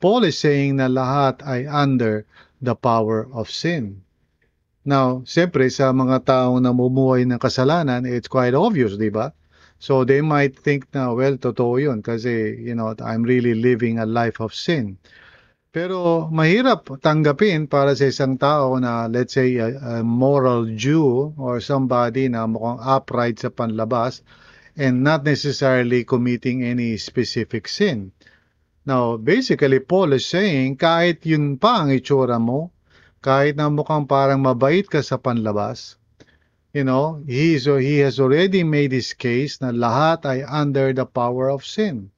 Paul 0.00 0.24
is 0.24 0.40
saying 0.40 0.80
na 0.80 0.88
lahat 0.88 1.44
ay 1.44 1.68
under 1.68 2.24
the 2.64 2.72
power 2.72 3.28
of 3.28 3.52
sin. 3.52 4.00
Now, 4.88 5.20
siyempre 5.28 5.68
sa 5.68 5.92
mga 5.92 6.24
taong 6.24 6.64
namumuhay 6.64 7.28
ng 7.28 7.36
kasalanan, 7.36 8.08
it's 8.08 8.28
quite 8.28 8.56
obvious, 8.56 8.96
di 8.96 9.12
ba? 9.12 9.36
So 9.80 10.04
they 10.04 10.20
might 10.20 10.60
think 10.60 10.92
na, 10.92 11.16
well, 11.16 11.40
totoo 11.40 11.80
yun 11.80 12.04
kasi, 12.04 12.52
you 12.60 12.76
know, 12.76 12.92
I'm 13.00 13.24
really 13.24 13.56
living 13.56 13.96
a 13.96 14.04
life 14.04 14.36
of 14.44 14.52
sin. 14.52 15.00
Pero 15.72 16.28
mahirap 16.28 17.00
tanggapin 17.00 17.64
para 17.70 17.96
sa 17.96 18.10
isang 18.12 18.36
tao 18.36 18.76
na 18.76 19.08
let's 19.08 19.38
say 19.38 19.56
a, 19.56 19.72
a 19.72 19.94
moral 20.04 20.68
Jew 20.76 21.32
or 21.38 21.64
somebody 21.64 22.28
na 22.28 22.44
mukhang 22.44 22.82
upright 22.82 23.38
sa 23.38 23.48
panlabas 23.54 24.20
and 24.74 25.06
not 25.06 25.22
necessarily 25.22 26.02
committing 26.02 26.66
any 26.66 26.98
specific 26.98 27.70
sin. 27.70 28.10
Now, 28.82 29.14
basically, 29.14 29.78
Paul 29.78 30.18
is 30.18 30.26
saying, 30.26 30.82
kahit 30.82 31.22
yun 31.22 31.54
pa 31.56 31.86
ang 31.86 31.94
itsura 31.94 32.42
mo, 32.42 32.74
kahit 33.22 33.54
na 33.54 33.70
mukhang 33.70 34.10
parang 34.10 34.42
mabait 34.42 34.82
ka 34.88 35.04
sa 35.04 35.22
panlabas, 35.22 35.99
you 36.72 36.84
know, 36.84 37.22
he, 37.26 37.54
is, 37.54 37.64
he 37.66 37.98
has 37.98 38.20
already 38.20 38.62
made 38.62 38.92
his 38.92 39.12
case 39.14 39.60
na 39.60 39.74
lahat 39.74 40.26
ay 40.26 40.46
under 40.46 40.92
the 40.92 41.06
power 41.06 41.50
of 41.50 41.66
sin. 41.66 42.10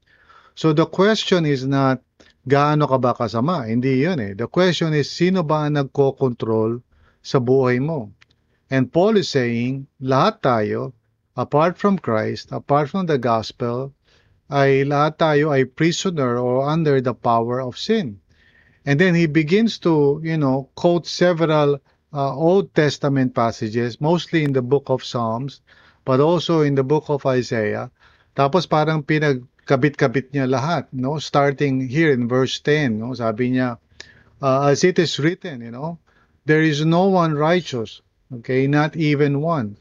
So 0.54 0.72
the 0.72 0.84
question 0.86 1.46
is 1.46 1.64
not, 1.64 2.04
gaano 2.48 2.88
ka 2.88 2.98
ba 2.98 3.14
kasama? 3.14 3.64
Hindi 3.68 4.04
yun 4.04 4.20
eh. 4.20 4.34
The 4.36 4.48
question 4.48 4.92
is, 4.92 5.08
sino 5.08 5.42
ba 5.42 5.64
ang 5.64 5.80
nagko-control 5.80 6.84
sa 7.24 7.40
buhay 7.40 7.80
mo? 7.80 8.12
And 8.68 8.92
Paul 8.92 9.16
is 9.16 9.32
saying, 9.32 9.88
lahat 10.00 10.44
tayo, 10.44 10.92
apart 11.36 11.80
from 11.80 11.96
Christ, 11.96 12.52
apart 12.52 12.92
from 12.92 13.08
the 13.08 13.16
gospel, 13.16 13.92
ay 14.52 14.84
lahat 14.84 15.16
tayo 15.16 15.48
ay 15.48 15.64
prisoner 15.64 16.36
or 16.36 16.68
under 16.68 17.00
the 17.00 17.16
power 17.16 17.64
of 17.64 17.80
sin. 17.80 18.20
And 18.84 19.00
then 19.00 19.14
he 19.14 19.24
begins 19.24 19.78
to, 19.86 20.20
you 20.20 20.36
know, 20.36 20.68
quote 20.74 21.06
several 21.06 21.80
uh, 22.12 22.36
Old 22.36 22.74
Testament 22.76 23.34
passages, 23.34 24.00
mostly 24.00 24.44
in 24.44 24.52
the 24.52 24.62
book 24.62 24.88
of 24.92 25.04
Psalms, 25.04 25.60
but 26.04 26.20
also 26.20 26.60
in 26.60 26.76
the 26.76 26.84
book 26.84 27.08
of 27.08 27.24
Isaiah. 27.26 27.90
Tapos 28.36 28.68
parang 28.68 29.02
pinagkabit-kabit 29.02 30.32
niya 30.32 30.48
lahat, 30.48 30.88
no? 30.92 31.16
Starting 31.18 31.88
here 31.88 32.12
in 32.12 32.28
verse 32.28 32.60
10, 32.60 33.00
no? 33.00 33.16
Sabi 33.16 33.56
niya, 33.56 33.80
uh, 34.40 34.68
as 34.68 34.84
it 34.84 34.98
is 34.98 35.16
written, 35.18 35.60
you 35.60 35.70
know, 35.72 35.98
there 36.44 36.62
is 36.62 36.84
no 36.84 37.08
one 37.08 37.34
righteous, 37.34 38.02
okay? 38.40 38.66
Not 38.66 38.96
even 38.96 39.40
one. 39.40 39.76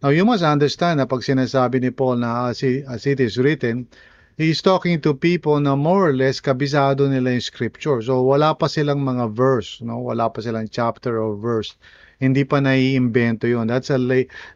Now, 0.00 0.08
you 0.08 0.24
must 0.24 0.40
understand 0.40 0.96
na 0.96 1.04
pag 1.04 1.20
sinasabi 1.20 1.84
ni 1.84 1.92
Paul 1.92 2.24
na 2.24 2.48
as 2.48 2.64
it, 2.64 2.88
as 2.88 3.04
it 3.04 3.20
is 3.20 3.36
written, 3.36 3.84
he's 4.40 4.64
talking 4.64 4.96
to 5.04 5.12
people 5.12 5.60
na 5.60 5.76
more 5.76 6.08
or 6.08 6.16
less 6.16 6.40
kabisado 6.40 7.04
nila 7.04 7.36
yung 7.36 7.44
scripture. 7.44 8.00
So 8.00 8.24
wala 8.24 8.56
pa 8.56 8.72
silang 8.72 9.04
mga 9.04 9.36
verse, 9.36 9.84
no? 9.84 10.00
Wala 10.00 10.32
pa 10.32 10.40
silang 10.40 10.64
chapter 10.72 11.20
or 11.20 11.36
verse. 11.36 11.76
Hindi 12.24 12.48
pa 12.48 12.64
naiimbento 12.64 13.44
'yon. 13.44 13.68
That's 13.68 13.92
a 13.92 14.00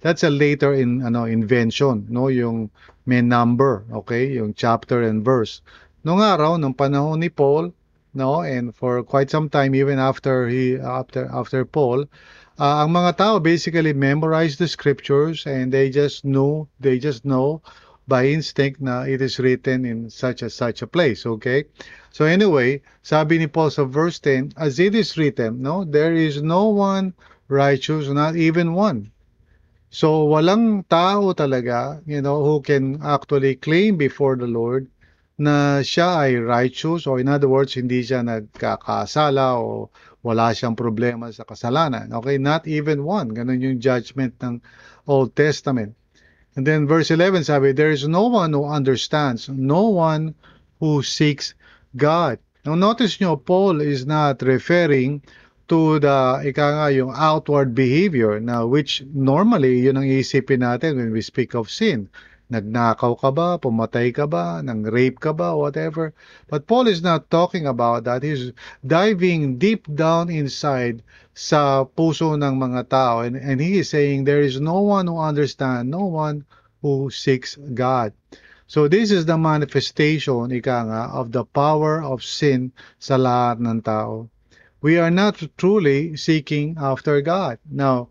that's 0.00 0.24
a 0.24 0.32
later 0.32 0.72
in 0.72 1.04
ano 1.04 1.28
invention, 1.28 2.08
no? 2.08 2.32
Yung 2.32 2.72
may 3.04 3.20
number, 3.20 3.84
okay? 3.92 4.32
Yung 4.32 4.56
chapter 4.56 5.04
and 5.04 5.20
verse. 5.20 5.60
Noong 6.08 6.24
araw, 6.24 6.56
nung 6.56 6.72
panahon 6.72 7.20
ni 7.20 7.28
Paul, 7.28 7.68
no? 8.16 8.40
And 8.40 8.72
for 8.72 9.04
quite 9.04 9.28
some 9.28 9.52
time 9.52 9.76
even 9.76 10.00
after 10.00 10.48
he 10.48 10.80
after 10.80 11.28
after 11.28 11.68
Paul, 11.68 12.08
uh, 12.56 12.88
ang 12.88 12.96
mga 12.96 13.20
tao 13.20 13.36
basically 13.36 13.92
memorize 13.92 14.56
the 14.56 14.68
scriptures 14.68 15.44
and 15.44 15.68
they 15.68 15.92
just 15.92 16.24
know, 16.24 16.72
they 16.80 16.96
just 16.96 17.28
know 17.28 17.60
by 18.06 18.28
instinct 18.28 18.80
na 18.80 19.02
it 19.08 19.20
is 19.20 19.40
written 19.40 19.84
in 19.84 20.10
such 20.10 20.42
a 20.42 20.50
such 20.50 20.82
a 20.82 20.86
place, 20.86 21.24
okay? 21.24 21.64
So 22.12 22.24
anyway, 22.24 22.84
sabi 23.02 23.38
ni 23.40 23.48
Paul 23.48 23.72
sa 23.72 23.84
verse 23.84 24.20
10, 24.20 24.54
as 24.56 24.78
it 24.78 24.94
is 24.94 25.16
written, 25.16 25.62
no, 25.64 25.84
there 25.84 26.12
is 26.12 26.42
no 26.44 26.68
one 26.68 27.16
righteous, 27.48 28.08
not 28.08 28.36
even 28.36 28.76
one. 28.76 29.10
So 29.94 30.26
walang 30.26 30.84
tao 30.90 31.32
talaga, 31.32 32.02
you 32.04 32.20
know, 32.20 32.44
who 32.44 32.60
can 32.60 33.00
actually 33.00 33.56
claim 33.56 33.96
before 33.96 34.36
the 34.36 34.50
Lord 34.50 34.90
na 35.38 35.82
siya 35.82 36.28
ay 36.28 36.32
righteous 36.38 37.06
or 37.06 37.18
in 37.18 37.26
other 37.26 37.48
words, 37.48 37.74
hindi 37.74 38.02
siya 38.02 38.22
nagkakasala 38.22 39.58
o 39.58 39.90
wala 40.22 40.54
siyang 40.54 40.78
problema 40.78 41.30
sa 41.30 41.44
kasalanan. 41.44 42.10
Okay, 42.10 42.38
not 42.38 42.66
even 42.66 43.02
one. 43.04 43.30
Ganun 43.34 43.60
yung 43.60 43.78
judgment 43.82 44.34
ng 44.40 44.62
Old 45.06 45.36
Testament. 45.36 45.94
And 46.56 46.66
then 46.66 46.86
verse 46.86 47.10
11 47.10 47.44
sabi, 47.44 47.72
there 47.72 47.90
is 47.90 48.06
no 48.06 48.28
one 48.28 48.52
who 48.52 48.64
understands, 48.64 49.48
no 49.48 49.88
one 49.88 50.34
who 50.78 51.02
seeks 51.02 51.54
God. 51.96 52.38
Now 52.64 52.74
notice 52.74 53.20
nyo, 53.20 53.36
Paul 53.36 53.80
is 53.80 54.06
not 54.06 54.42
referring 54.42 55.22
to 55.68 55.98
the, 55.98 56.42
ika 56.44 56.62
nga, 56.62 56.92
yung 56.92 57.12
outward 57.14 57.74
behavior 57.74 58.38
na 58.38 58.64
which 58.64 59.02
normally 59.12 59.80
yun 59.80 59.96
ang 59.96 60.08
isipin 60.08 60.60
natin 60.60 60.96
when 60.96 61.10
we 61.10 61.20
speak 61.20 61.54
of 61.54 61.70
sin. 61.70 62.08
Nagnakaw 62.52 63.16
ka 63.16 63.30
ba? 63.32 63.56
Pumatay 63.56 64.12
ka 64.12 64.28
ba? 64.28 64.60
Nang 64.60 64.84
rape 64.84 65.16
ka 65.18 65.32
ba? 65.32 65.56
Whatever. 65.56 66.12
But 66.48 66.66
Paul 66.66 66.88
is 66.88 67.00
not 67.00 67.30
talking 67.30 67.64
about 67.66 68.04
that. 68.04 68.22
He's 68.22 68.52
diving 68.84 69.56
deep 69.56 69.88
down 69.88 70.28
inside 70.28 71.00
sa 71.32 71.84
puso 71.88 72.36
ng 72.36 72.54
mga 72.60 72.88
tao. 72.92 73.20
And, 73.24 73.36
and 73.36 73.60
he 73.60 73.80
is 73.80 73.88
saying 73.88 74.24
there 74.24 74.44
is 74.44 74.60
no 74.60 74.84
one 74.84 75.08
who 75.08 75.18
understands, 75.18 75.88
no 75.88 76.04
one 76.04 76.44
who 76.84 77.08
seeks 77.08 77.56
God. 77.56 78.12
So 78.66 78.88
this 78.88 79.10
is 79.10 79.24
the 79.24 79.36
manifestation, 79.36 80.52
ika 80.52 80.78
nga, 80.84 81.02
of 81.12 81.32
the 81.32 81.44
power 81.44 82.02
of 82.04 82.24
sin 82.24 82.72
sa 82.98 83.16
lahat 83.16 83.60
ng 83.60 83.80
tao. 83.80 84.28
We 84.84 85.00
are 85.00 85.10
not 85.10 85.40
truly 85.56 86.16
seeking 86.16 86.76
after 86.76 87.20
God. 87.24 87.56
Now, 87.64 88.08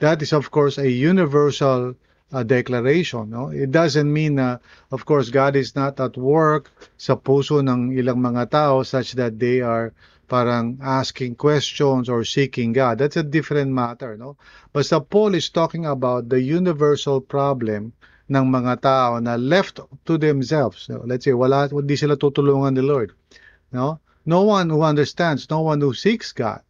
that 0.00 0.20
is 0.20 0.32
of 0.32 0.50
course 0.50 0.76
a 0.76 0.88
universal 0.88 1.96
uh, 2.32 2.42
declaration. 2.42 3.30
No? 3.30 3.48
It 3.48 3.70
doesn't 3.70 4.10
mean 4.10 4.36
na, 4.36 4.58
of 4.90 5.04
course, 5.04 5.30
God 5.30 5.56
is 5.56 5.74
not 5.74 6.00
at 6.00 6.16
work 6.16 6.70
sa 6.96 7.16
puso 7.16 7.60
ng 7.60 7.92
ilang 7.94 8.22
mga 8.22 8.50
tao 8.50 8.82
such 8.82 9.14
that 9.14 9.38
they 9.38 9.60
are 9.60 9.92
parang 10.30 10.78
asking 10.78 11.34
questions 11.34 12.08
or 12.08 12.22
seeking 12.22 12.72
God. 12.72 12.98
That's 12.98 13.18
a 13.18 13.26
different 13.26 13.74
matter, 13.74 14.14
no? 14.16 14.38
Sa 14.78 15.02
Paul 15.02 15.34
is 15.34 15.50
talking 15.50 15.86
about 15.86 16.30
the 16.30 16.38
universal 16.38 17.18
problem 17.18 17.92
ng 18.30 18.46
mga 18.46 18.78
tao 18.78 19.18
na 19.18 19.34
left 19.34 19.82
to 20.06 20.14
themselves. 20.14 20.86
So, 20.86 21.02
let's 21.02 21.26
say, 21.26 21.34
wala, 21.34 21.66
hindi 21.66 21.98
sila 21.98 22.14
tutulungan 22.14 22.78
ni 22.78 22.86
Lord. 22.86 23.10
No? 23.74 23.98
No 24.22 24.46
one 24.46 24.70
who 24.70 24.86
understands, 24.86 25.50
no 25.50 25.66
one 25.66 25.82
who 25.82 25.90
seeks 25.98 26.30
God. 26.30 26.62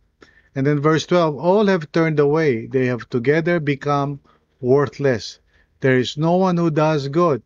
And 0.57 0.65
then 0.65 0.81
verse 0.81 1.05
12, 1.05 1.37
all 1.37 1.69
have 1.69 1.93
turned 1.93 2.19
away. 2.19 2.65
They 2.65 2.87
have 2.87 3.09
together 3.13 3.61
become 3.61 4.25
worthless. 4.61 5.40
There 5.81 5.99
is 5.99 6.17
no 6.17 6.37
one 6.37 6.57
who 6.57 6.71
does 6.71 7.09
good, 7.09 7.43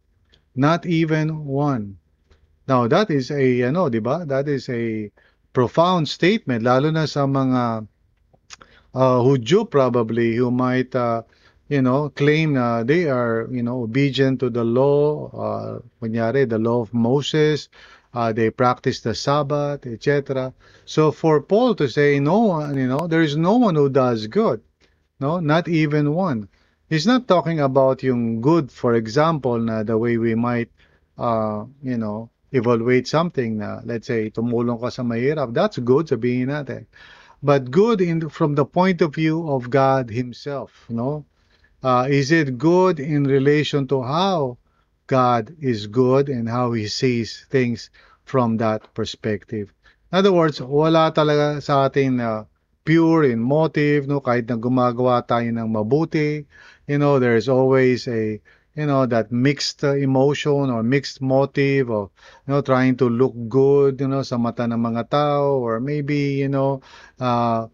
not 0.55 0.87
even 0.87 1.47
one. 1.47 1.99
Now, 2.67 2.89
that 2.89 3.11
is 3.11 3.31
a, 3.31 3.63
ano, 3.63 3.89
di 3.89 4.01
ba? 4.01 4.25
That 4.27 4.49
is 4.49 4.69
a 4.69 5.11
profound 5.53 6.09
statement, 6.09 6.65
lalo 6.65 6.91
na 6.91 7.07
sa 7.07 7.27
mga 7.27 7.87
uh, 8.95 9.65
probably 9.71 10.35
who 10.35 10.51
might, 10.51 10.95
uh, 10.95 11.23
you 11.69 11.83
know, 11.83 12.09
claim 12.11 12.55
na 12.55 12.83
they 12.83 13.09
are, 13.09 13.49
you 13.51 13.63
know, 13.63 13.83
obedient 13.83 14.41
to 14.41 14.51
the 14.51 14.65
law, 14.65 15.31
uh, 15.31 15.79
kunyari, 16.03 16.49
the 16.49 16.59
law 16.59 16.81
of 16.81 16.93
Moses, 16.93 17.69
uh, 18.15 18.33
they 18.33 18.51
practice 18.51 19.01
the 19.01 19.15
Sabbath, 19.15 19.87
etc. 19.87 20.53
So 20.85 21.11
for 21.11 21.41
Paul 21.41 21.75
to 21.77 21.89
say, 21.89 22.21
no 22.21 22.39
one, 22.41 22.77
you 22.79 22.87
know, 22.87 23.07
there 23.07 23.23
is 23.23 23.37
no 23.37 23.57
one 23.57 23.75
who 23.75 23.91
does 23.91 24.27
good, 24.27 24.61
no, 25.21 25.41
not 25.41 25.69
even 25.69 26.15
one. 26.15 26.49
He's 26.89 27.07
not 27.07 27.27
talking 27.27 27.61
about 27.61 28.03
yung 28.03 28.41
good, 28.41 28.71
for 28.71 28.95
example, 28.95 29.59
na 29.59 29.83
the 29.83 29.97
way 29.97 30.19
we 30.19 30.35
might, 30.35 30.69
uh, 31.17 31.65
you 31.83 31.97
know, 31.97 32.31
evaluate 32.53 33.09
something 33.09 33.59
na, 33.59 33.81
let's 33.85 34.07
say, 34.07 34.31
tumulong 34.31 34.81
ka 34.81 34.93
sa 34.93 35.03
mahirap, 35.03 35.55
that's 35.55 35.79
good, 35.81 36.07
sabihin 36.07 36.53
natin. 36.53 36.87
But 37.43 37.71
good 37.71 38.01
in 38.01 38.29
from 38.29 38.55
the 38.55 38.65
point 38.65 39.01
of 39.01 39.15
view 39.15 39.49
of 39.49 39.69
God 39.69 40.09
Himself, 40.09 40.73
know? 40.89 41.25
Uh, 41.83 42.09
is 42.09 42.33
it 42.33 42.57
good 42.57 43.01
in 43.01 43.25
relation 43.25 43.87
to 43.89 44.01
how 44.01 44.57
God 45.07 45.53
is 45.61 45.87
good 45.87 46.29
and 46.29 46.49
how 46.49 46.73
He 46.73 46.89
sees 46.89 47.45
things 47.51 47.91
from 48.25 48.57
that 48.59 48.93
perspective? 48.95 49.73
In 50.13 50.19
other 50.19 50.33
words, 50.33 50.61
wala 50.61 51.13
talaga 51.13 51.61
sa 51.61 51.85
atin 51.85 52.17
na 52.21 52.29
uh, 52.29 52.45
pure 52.85 53.25
in 53.25 53.41
motive, 53.41 54.07
no? 54.07 54.21
Kahit 54.21 54.47
na 54.47 54.61
gumagawa 54.61 55.25
tayo 55.25 55.49
ng 55.49 55.69
mabuti, 55.73 56.45
you 56.87 57.01
know, 57.01 57.19
there's 57.19 57.49
always 57.49 58.07
a 58.07 58.39
you 58.75 58.87
know 58.87 59.07
that 59.07 59.31
mixed 59.31 59.87
emotion 59.87 60.67
or 60.71 60.83
mixed 60.83 61.23
motive 61.23 61.91
of 61.91 62.11
you 62.47 62.55
know 62.55 62.61
trying 62.61 62.99
to 62.99 63.07
look 63.07 63.35
good 63.47 64.03
you 64.03 64.11
know 64.11 64.27
sa 64.27 64.35
mata 64.35 64.67
ng 64.67 64.79
mga 64.79 65.07
tao 65.15 65.63
or 65.63 65.79
maybe 65.79 66.43
you 66.43 66.51
know 66.51 66.83
uh, 67.23 67.71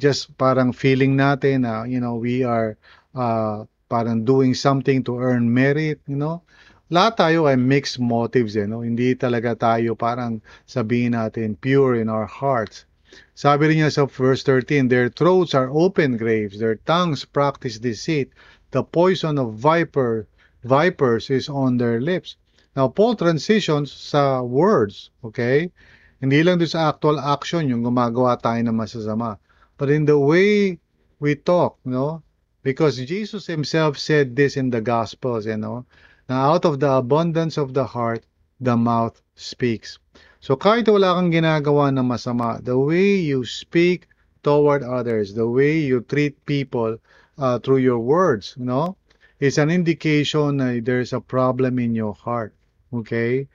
just 0.00 0.32
parang 0.40 0.72
feeling 0.72 1.14
natin 1.14 1.68
na 1.68 1.84
you 1.84 2.00
know 2.00 2.16
we 2.16 2.40
are 2.40 2.80
uh, 3.12 3.68
parang 3.86 4.24
doing 4.24 4.56
something 4.56 5.04
to 5.04 5.20
earn 5.20 5.44
merit 5.44 6.00
you 6.08 6.16
know 6.16 6.40
lahat 6.88 7.16
tayo 7.16 7.44
ay 7.48 7.56
mixed 7.56 8.00
motives 8.00 8.56
eh, 8.56 8.64
no? 8.64 8.80
hindi 8.80 9.12
talaga 9.16 9.56
tayo 9.56 9.92
parang 9.92 10.40
sabihin 10.64 11.16
natin 11.16 11.56
pure 11.56 12.00
in 12.00 12.08
our 12.08 12.28
hearts 12.28 12.88
sabi 13.34 13.70
rin 13.70 13.84
niya 13.84 13.92
sa 13.92 14.06
verse 14.06 14.42
13 14.42 14.88
their 14.88 15.08
throats 15.08 15.54
are 15.54 15.70
open 15.70 16.16
graves 16.16 16.58
their 16.58 16.76
tongues 16.88 17.24
practice 17.24 17.78
deceit 17.78 18.30
the 18.70 18.82
poison 18.82 19.38
of 19.38 19.54
viper 19.54 20.26
vipers 20.64 21.30
is 21.30 21.48
on 21.48 21.76
their 21.76 22.00
lips. 22.00 22.36
Now, 22.74 22.88
Paul 22.88 23.14
transitions 23.14 23.92
sa 23.92 24.42
words, 24.42 25.12
okay? 25.22 25.70
Hindi 26.18 26.42
lang 26.42 26.58
doon 26.58 26.72
sa 26.72 26.90
actual 26.90 27.20
action 27.20 27.68
yung 27.68 27.84
gumagawa 27.84 28.40
tayo 28.40 28.58
ng 28.64 28.74
masasama. 28.74 29.38
But 29.76 29.92
in 29.92 30.08
the 30.08 30.18
way 30.18 30.80
we 31.20 31.36
talk, 31.36 31.78
know? 31.84 32.24
Because 32.64 32.96
Jesus 32.96 33.46
himself 33.46 34.00
said 34.00 34.34
this 34.34 34.56
in 34.56 34.72
the 34.72 34.80
Gospels, 34.80 35.44
you 35.44 35.60
know? 35.60 35.84
Na 36.26 36.50
out 36.50 36.64
of 36.64 36.80
the 36.80 36.90
abundance 36.90 37.60
of 37.60 37.76
the 37.76 37.84
heart, 37.84 38.24
the 38.58 38.74
mouth 38.74 39.20
speaks. 39.36 40.00
So 40.44 40.60
kahit 40.60 40.84
wala 40.92 41.16
kang 41.16 41.32
ginagawa 41.32 41.88
ng 41.88 42.04
masama, 42.04 42.60
the 42.60 42.76
way 42.76 43.16
you 43.16 43.48
speak 43.48 44.12
toward 44.44 44.84
others, 44.84 45.32
the 45.32 45.48
way 45.48 45.80
you 45.80 46.04
treat 46.04 46.36
people, 46.44 47.00
uh, 47.40 47.56
through 47.64 47.80
your 47.80 47.96
words, 47.96 48.52
you 48.60 48.68
know, 48.68 49.00
is 49.40 49.56
an 49.56 49.72
indication 49.72 50.60
na 50.60 50.84
there's 50.84 51.16
a 51.16 51.24
problem 51.24 51.80
in 51.80 51.96
your 51.96 52.12
heart. 52.12 52.52
Okay? 52.92 53.48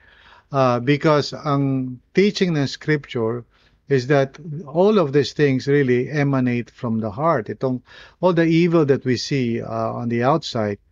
Uh, 0.50 0.82
because 0.82 1.30
ang 1.30 2.02
teaching 2.10 2.58
ng 2.58 2.66
scripture 2.66 3.46
is 3.86 4.10
that 4.10 4.34
all 4.66 4.98
of 4.98 5.14
these 5.14 5.30
things 5.30 5.70
really 5.70 6.10
emanate 6.10 6.74
from 6.74 6.98
the 6.98 7.14
heart. 7.14 7.46
Itong 7.46 7.86
all 8.18 8.34
the 8.34 8.50
evil 8.50 8.82
that 8.90 9.06
we 9.06 9.14
see 9.14 9.62
uh, 9.62 9.94
on 9.94 10.10
the 10.10 10.26
outside 10.26 10.82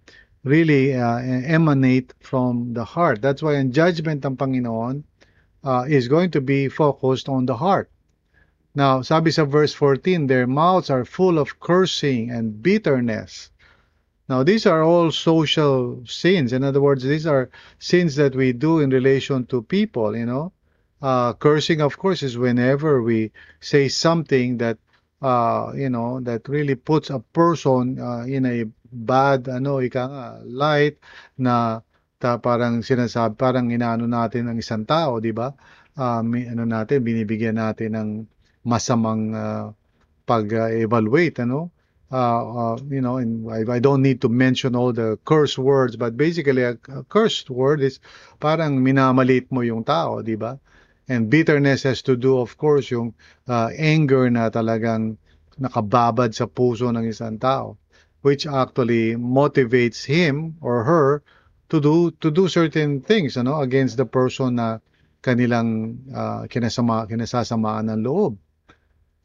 really 0.46 0.94
uh, 0.94 1.18
emanate 1.18 2.14
from 2.22 2.70
the 2.70 2.86
heart. 2.86 3.18
That's 3.18 3.42
why 3.42 3.58
ang 3.58 3.74
judgment 3.74 4.22
ng 4.22 4.38
Panginoon 4.38 5.02
uh, 5.68 5.84
is 5.84 6.08
going 6.08 6.30
to 6.30 6.40
be 6.40 6.68
focused 6.68 7.28
on 7.28 7.44
the 7.44 7.56
heart. 7.56 7.90
Now, 8.75 9.02
sabi 9.02 9.30
sa 9.30 9.44
verse 9.44 9.75
14, 9.75 10.26
their 10.26 10.46
mouths 10.46 10.88
are 10.88 11.04
full 11.04 11.38
of 11.38 11.60
cursing 11.60 12.30
and 12.30 12.62
bitterness. 12.62 13.50
Now, 14.28 14.44
these 14.44 14.64
are 14.64 14.82
all 14.82 15.12
social 15.12 16.00
sins. 16.06 16.52
In 16.52 16.64
other 16.64 16.80
words, 16.80 17.04
these 17.04 17.26
are 17.26 17.50
sins 17.78 18.16
that 18.16 18.34
we 18.34 18.52
do 18.52 18.80
in 18.80 18.88
relation 18.88 19.44
to 19.46 19.60
people, 19.60 20.16
you 20.16 20.25
know. 20.25 20.52
Uh, 21.02 21.32
cursing, 21.34 21.80
of 21.80 21.98
course, 21.98 22.22
is 22.22 22.38
whenever 22.38 23.02
we 23.02 23.30
say 23.60 23.88
something 23.88 24.56
that, 24.58 24.78
uh, 25.20 25.72
you 25.76 25.90
know, 25.90 26.20
that 26.20 26.48
really 26.48 26.76
puts 26.76 27.10
a 27.10 27.20
person 27.37 28.00
uh, 28.00 28.25
in 28.25 28.46
a 28.46 28.64
bad, 28.92 29.48
ano, 29.48 29.80
ika 29.84 30.04
nga, 30.08 30.40
light 30.48 30.96
na 31.37 31.80
ta, 32.18 32.42
parang 32.42 32.82
sinasabi, 32.82 33.38
parang 33.38 33.70
inaano 33.70 34.10
natin 34.10 34.50
ng 34.50 34.58
isang 34.58 34.82
tao, 34.82 35.22
di 35.22 35.30
ba? 35.30 35.54
Uh, 35.94 36.22
ano 36.22 36.66
natin, 36.66 37.02
binibigyan 37.06 37.62
natin 37.62 37.94
ng 37.94 38.08
masamang 38.66 39.30
uh, 39.30 39.70
pag-evaluate, 40.26 41.46
ano? 41.46 41.70
Uh, 42.10 42.75
uh, 42.75 42.76
you 42.90 43.04
know, 43.04 43.22
and 43.22 43.46
I, 43.46 43.62
I 43.68 43.78
don't 43.78 44.02
need 44.02 44.18
to 44.25 44.28
mention 44.32 44.75
all 44.75 44.90
the 44.90 45.20
curse 45.22 45.54
words, 45.54 45.94
but 45.94 46.16
basically 46.18 46.64
a, 46.66 46.75
a 46.90 47.04
cursed 47.06 47.50
word 47.52 47.84
is 47.84 48.00
parang 48.42 48.82
minamalit 48.82 49.46
mo 49.54 49.60
yung 49.62 49.84
tao, 49.87 50.18
di 50.25 50.34
ba? 50.34 50.58
And 51.06 51.30
bitterness 51.30 51.87
has 51.87 52.02
to 52.08 52.16
do, 52.16 52.40
of 52.42 52.58
course, 52.58 52.90
yung 52.90 53.14
uh, 53.46 53.70
anger 53.76 54.26
na 54.28 54.50
talagang 54.50 55.20
nakababad 55.60 56.34
sa 56.34 56.50
puso 56.50 56.90
ng 56.90 57.06
isang 57.06 57.38
tao, 57.38 57.78
which 58.25 58.48
actually 58.48 59.14
motivates 59.14 60.02
him 60.02 60.56
or 60.64 60.82
her 60.82 61.22
to 61.68 61.80
do 61.80 62.10
to 62.20 62.30
do 62.30 62.48
certain 62.48 63.00
things, 63.00 63.37
ano, 63.37 63.60
against 63.60 63.96
the 63.96 64.06
person 64.06 64.56
na 64.56 64.78
kanilang 65.22 65.98
uh, 66.14 66.46
kinasama, 66.48 67.08
kinasasamaan 67.08 67.90
ng 67.90 68.02
loob. 68.04 68.38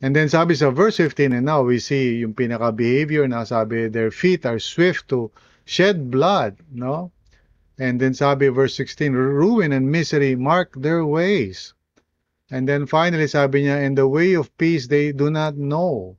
And 0.03 0.12
then 0.12 0.27
sabi 0.27 0.55
sa 0.55 0.67
verse 0.71 0.97
15, 0.97 1.31
and 1.31 1.45
now 1.47 1.63
we 1.63 1.79
see 1.79 2.19
yung 2.19 2.35
pinaka-behavior 2.35 3.23
na 3.31 3.47
sabi, 3.47 3.88
their 3.88 4.12
feet 4.12 4.43
are 4.45 4.59
swift 4.59 5.07
to 5.15 5.31
shed 5.63 6.12
blood, 6.12 6.59
no? 6.67 7.15
And 7.79 8.01
then 8.03 8.13
sabi 8.13 8.51
verse 8.51 8.75
16, 8.75 9.13
ruin 9.13 9.71
and 9.71 9.88
misery 9.88 10.35
mark 10.35 10.75
their 10.75 11.05
ways. 11.05 11.73
And 12.51 12.67
then 12.67 12.85
finally 12.85 13.27
sabi 13.31 13.63
niya, 13.63 13.88
in 13.88 13.95
the 13.95 14.07
way 14.07 14.35
of 14.35 14.51
peace 14.57 14.91
they 14.91 15.15
do 15.15 15.31
not 15.31 15.55
know. 15.55 16.17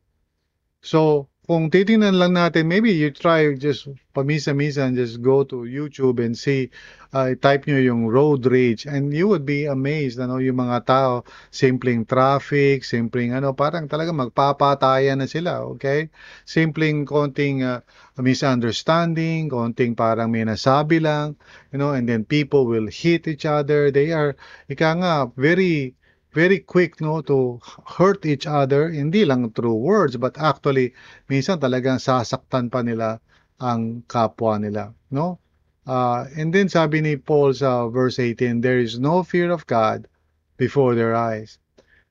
So, 0.80 1.28
kung 1.44 1.68
titingnan 1.68 2.16
lang 2.16 2.32
natin, 2.32 2.64
maybe 2.64 2.88
you 2.88 3.12
try 3.12 3.52
just 3.52 3.84
pamisa-misa 4.16 4.88
and 4.88 4.96
just 4.96 5.20
go 5.20 5.44
to 5.44 5.68
YouTube 5.68 6.16
and 6.16 6.32
see, 6.32 6.72
uh, 7.12 7.36
type 7.36 7.68
nyo 7.68 7.76
yung 7.76 8.08
road 8.08 8.48
rage 8.48 8.88
and 8.88 9.12
you 9.12 9.28
would 9.28 9.44
be 9.44 9.68
amazed, 9.68 10.16
ano, 10.16 10.40
yung 10.40 10.56
mga 10.56 10.88
tao, 10.88 11.12
simpleng 11.52 12.08
traffic, 12.08 12.80
simpleng 12.80 13.36
ano, 13.36 13.52
parang 13.52 13.84
talaga 13.84 14.16
magpapatayan 14.16 15.20
na 15.20 15.28
sila, 15.28 15.60
okay? 15.68 16.08
Simpleng 16.48 17.04
konting 17.04 17.60
uh, 17.60 17.84
misunderstanding, 18.16 19.52
konting 19.52 19.92
parang 19.92 20.32
may 20.32 20.48
nasabi 20.48 20.96
lang, 20.96 21.36
you 21.70 21.76
know, 21.76 21.92
and 21.92 22.08
then 22.08 22.24
people 22.24 22.64
will 22.64 22.88
hit 22.88 23.28
each 23.28 23.44
other. 23.44 23.92
They 23.92 24.16
are, 24.16 24.32
ika 24.72 24.96
nga, 24.96 25.28
very, 25.36 25.92
very 26.34 26.58
quick 26.58 27.00
no 27.00 27.22
to 27.22 27.62
hurt 27.86 28.26
each 28.26 28.44
other 28.44 28.90
hindi 28.90 29.24
lang 29.24 29.54
through 29.54 29.78
words 29.78 30.18
but 30.18 30.34
actually 30.36 30.90
minsan 31.30 31.62
talagang 31.62 32.02
sasaktan 32.02 32.66
pa 32.66 32.82
nila 32.82 33.22
ang 33.62 34.02
kapwa 34.10 34.58
nila 34.58 34.90
no? 35.14 35.38
Uh, 35.86 36.26
and 36.34 36.50
then 36.50 36.66
sabi 36.66 36.98
ni 37.00 37.14
Paul 37.14 37.54
sa 37.54 37.86
verse 37.86 38.18
18 38.18 38.60
there 38.60 38.82
is 38.82 38.98
no 38.98 39.22
fear 39.22 39.54
of 39.54 39.68
God 39.70 40.08
before 40.56 40.98
their 40.98 41.14
eyes. 41.14 41.58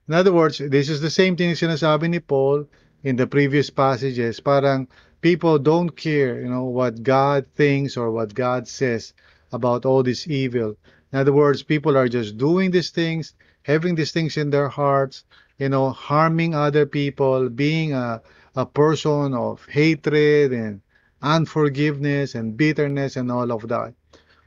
In 0.08 0.14
other 0.16 0.32
words 0.32 0.64
this 0.64 0.88
is 0.88 1.04
the 1.04 1.12
same 1.12 1.36
thing 1.36 1.52
sinasabi 1.52 2.08
ni 2.08 2.24
Paul 2.24 2.64
in 3.04 3.20
the 3.20 3.28
previous 3.28 3.68
passages. 3.68 4.40
Parang 4.40 4.88
people 5.20 5.60
don't 5.60 5.92
care 5.92 6.40
you 6.40 6.48
know 6.48 6.72
what 6.72 7.04
God 7.04 7.44
thinks 7.60 8.00
or 8.00 8.08
what 8.08 8.32
God 8.32 8.72
says 8.72 9.12
about 9.52 9.84
all 9.84 10.00
this 10.00 10.32
evil. 10.32 10.80
In 11.12 11.20
other 11.20 11.36
words 11.36 11.60
people 11.60 12.00
are 12.00 12.08
just 12.08 12.40
doing 12.40 12.72
these 12.72 12.94
things 12.94 13.36
having 13.64 13.96
these 13.96 14.12
things 14.12 14.38
in 14.38 14.50
their 14.50 14.70
hearts, 14.70 15.24
you 15.58 15.70
know, 15.70 15.90
harming 15.90 16.56
other 16.56 16.86
people, 16.86 17.50
being 17.50 17.94
a, 17.94 18.22
a 18.56 18.66
person 18.66 19.34
of 19.34 19.66
hatred 19.68 20.52
and 20.52 20.82
unforgiveness 21.22 22.36
and 22.36 22.58
bitterness 22.58 23.16
and 23.16 23.32
all 23.32 23.52
of 23.52 23.68
that. 23.68 23.94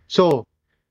So, 0.09 0.47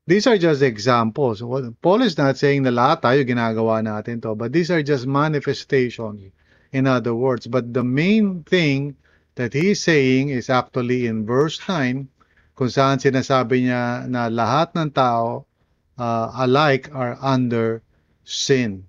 these 0.08 0.28
are 0.28 0.38
just 0.38 0.62
examples. 0.62 1.42
Paul 1.82 2.02
is 2.02 2.18
not 2.18 2.38
saying 2.38 2.62
na 2.64 2.70
lahat 2.70 3.02
tayo 3.02 3.22
ginagawa 3.26 3.82
natin 3.82 4.22
to, 4.22 4.36
but 4.36 4.54
these 4.54 4.70
are 4.70 4.84
just 4.84 5.08
manifestations, 5.08 6.30
in 6.72 6.86
other 6.86 7.16
words. 7.16 7.48
But 7.48 7.74
the 7.74 7.84
main 7.84 8.44
thing 8.46 8.98
that 9.34 9.54
he's 9.54 9.82
saying 9.82 10.30
is 10.30 10.50
actually 10.50 11.08
in 11.08 11.26
verse 11.26 11.58
9, 11.68 12.08
kung 12.56 12.72
saan 12.72 13.02
sinasabi 13.02 13.66
niya 13.66 14.06
na 14.08 14.30
lahat 14.30 14.78
ng 14.78 14.94
tao 14.94 15.50
uh, 15.98 16.28
alike 16.40 16.88
are 16.94 17.18
under 17.20 17.82
sin. 18.26 18.86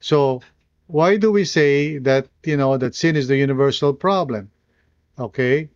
So, 0.00 0.42
why 0.86 1.16
do 1.16 1.32
we 1.32 1.44
say 1.44 1.98
that, 1.98 2.28
you 2.44 2.56
know, 2.56 2.76
that 2.76 2.94
sin 2.94 3.16
is 3.16 3.26
the 3.26 3.36
universal 3.36 3.94
problem? 3.94 4.50
Okay? 5.18 5.70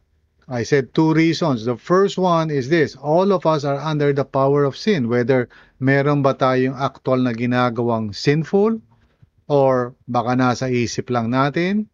I 0.51 0.65
said 0.65 0.93
two 0.95 1.15
reasons. 1.15 1.65
The 1.65 1.77
first 1.77 2.19
one 2.19 2.51
is 2.51 2.69
this. 2.69 2.97
All 2.97 3.33
of 3.33 3.47
us 3.47 3.63
are 3.63 3.79
under 3.79 4.13
the 4.13 4.25
power 4.25 4.65
of 4.65 4.77
sin. 4.77 5.09
Whether 5.09 5.49
meron 5.79 6.23
ba 6.23 6.35
tayong 6.35 6.75
actual 6.75 7.23
na 7.23 7.33
ginagawang 7.33 8.11
sinful 8.11 8.83
or 9.47 9.95
baka 10.11 10.35
nasa 10.35 10.67
isip 10.67 11.07
lang 11.11 11.31
natin 11.31 11.87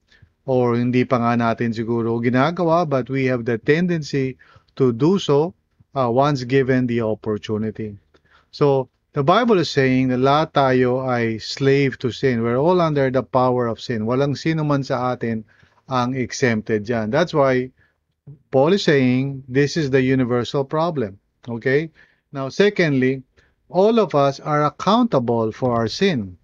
or 0.48 0.72
hindi 0.72 1.04
pa 1.04 1.20
nga 1.20 1.36
natin 1.36 1.76
siguro 1.76 2.16
ginagawa 2.20 2.88
but 2.88 3.12
we 3.12 3.28
have 3.28 3.44
the 3.44 3.60
tendency 3.60 4.40
to 4.72 4.92
do 4.92 5.20
so 5.20 5.52
uh, 5.92 6.08
once 6.08 6.44
given 6.44 6.88
the 6.88 7.04
opportunity. 7.04 7.92
So, 8.52 8.88
The 9.16 9.24
Bible 9.24 9.56
is 9.56 9.72
saying 9.72 10.12
na 10.12 10.20
lahat 10.20 10.52
tayo 10.52 11.00
ay 11.00 11.40
slave 11.40 11.96
to 12.04 12.12
sin. 12.12 12.44
We're 12.44 12.60
all 12.60 12.84
under 12.84 13.08
the 13.08 13.24
power 13.24 13.64
of 13.64 13.80
sin. 13.80 14.04
Walang 14.04 14.36
sino 14.36 14.60
man 14.60 14.84
sa 14.84 15.16
atin 15.16 15.40
ang 15.88 16.12
exempted 16.12 16.84
dyan. 16.84 17.08
That's 17.08 17.32
why 17.32 17.72
Paul 18.52 18.76
is 18.76 18.84
saying 18.84 19.48
this 19.48 19.80
is 19.80 19.88
the 19.88 20.04
universal 20.04 20.68
problem. 20.68 21.16
Okay? 21.48 21.96
Now, 22.28 22.52
secondly, 22.52 23.24
all 23.72 23.96
of 24.04 24.12
us 24.12 24.36
are 24.36 24.68
accountable 24.68 25.48
for 25.48 25.72
our 25.72 25.88
sin. 25.88 26.36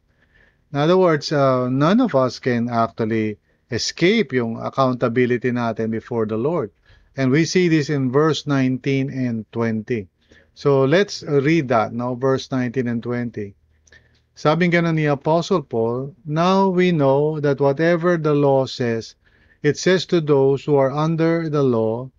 In 0.72 0.80
other 0.80 0.96
words, 0.96 1.28
uh, 1.28 1.68
none 1.68 2.00
of 2.00 2.16
us 2.16 2.40
can 2.40 2.72
actually 2.72 3.36
escape 3.68 4.32
yung 4.32 4.56
accountability 4.56 5.52
natin 5.52 5.92
before 5.92 6.24
the 6.24 6.40
Lord. 6.40 6.72
And 7.20 7.28
we 7.28 7.44
see 7.44 7.68
this 7.68 7.92
in 7.92 8.08
verse 8.08 8.48
19 8.48 9.12
and 9.12 9.44
20. 9.52 10.08
So 10.54 10.84
let's 10.84 11.22
read 11.22 11.68
that 11.68 11.92
now, 11.92 12.14
verse 12.14 12.50
19 12.50 12.86
and 12.88 13.02
20. 13.02 13.54
Sabi 14.34 14.68
ganun 14.68 14.96
ni 14.96 15.04
Apostle 15.06 15.62
Paul, 15.62 16.14
Now 16.24 16.68
we 16.68 16.92
know 16.92 17.40
that 17.40 17.60
whatever 17.60 18.16
the 18.16 18.34
law 18.34 18.64
says, 18.64 19.14
it 19.62 19.76
says 19.76 20.06
to 20.06 20.20
those 20.20 20.64
who 20.64 20.76
are 20.76 20.90
under 20.90 21.48
the 21.48 21.62
law, 21.62 22.10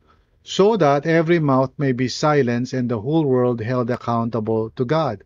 so 0.44 0.78
that 0.78 1.06
every 1.06 1.40
mouth 1.40 1.72
may 1.78 1.92
be 1.92 2.08
silenced 2.08 2.74
and 2.74 2.90
the 2.90 3.02
whole 3.02 3.26
world 3.26 3.62
held 3.62 3.90
accountable 3.90 4.70
to 4.76 4.86
God. 4.86 5.24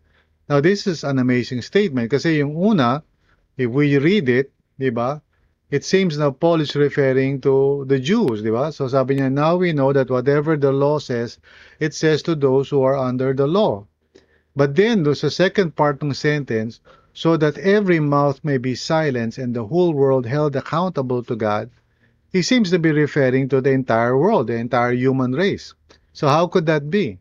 Now 0.48 0.62
this 0.62 0.88
is 0.88 1.04
an 1.04 1.20
amazing 1.20 1.62
statement 1.62 2.12
kasi 2.12 2.40
yung 2.40 2.56
una, 2.56 3.04
if 3.58 3.70
we 3.70 3.98
read 3.98 4.30
it, 4.30 4.54
di 4.80 4.90
ba, 4.90 5.22
it 5.70 5.84
seems 5.84 6.18
na 6.18 6.32
Paul 6.32 6.62
is 6.62 6.76
referring 6.76 7.42
to 7.42 7.86
the 7.88 8.00
Jews, 8.00 8.42
di 8.42 8.50
ba? 8.50 8.72
So 8.72 8.88
sabi 8.88 9.18
niya, 9.18 9.32
now 9.32 9.58
we 9.58 9.74
know 9.74 9.92
that 9.92 10.10
whatever 10.10 10.56
the 10.56 10.72
law 10.72 11.00
says, 11.00 11.40
it 11.80 11.94
says 11.94 12.22
to 12.24 12.36
those 12.36 12.70
who 12.70 12.84
are 12.84 12.96
under 12.96 13.34
the 13.34 13.48
law. 13.48 13.86
But 14.56 14.76
then, 14.76 15.04
do 15.04 15.14
sa 15.14 15.28
second 15.28 15.76
part 15.76 16.02
ng 16.02 16.14
sentence, 16.14 16.80
so 17.14 17.36
that 17.38 17.58
every 17.60 18.00
mouth 18.00 18.40
may 18.44 18.58
be 18.58 18.76
silenced 18.76 19.38
and 19.38 19.54
the 19.54 19.66
whole 19.66 19.94
world 19.94 20.26
held 20.26 20.56
accountable 20.56 21.22
to 21.24 21.36
God, 21.36 21.70
he 22.32 22.42
seems 22.42 22.70
to 22.72 22.80
be 22.80 22.92
referring 22.92 23.50
to 23.50 23.60
the 23.60 23.72
entire 23.72 24.18
world, 24.18 24.48
the 24.48 24.56
entire 24.56 24.94
human 24.94 25.34
race. 25.34 25.74
So 26.14 26.28
how 26.28 26.48
could 26.48 26.66
that 26.68 26.90
be? 26.90 27.20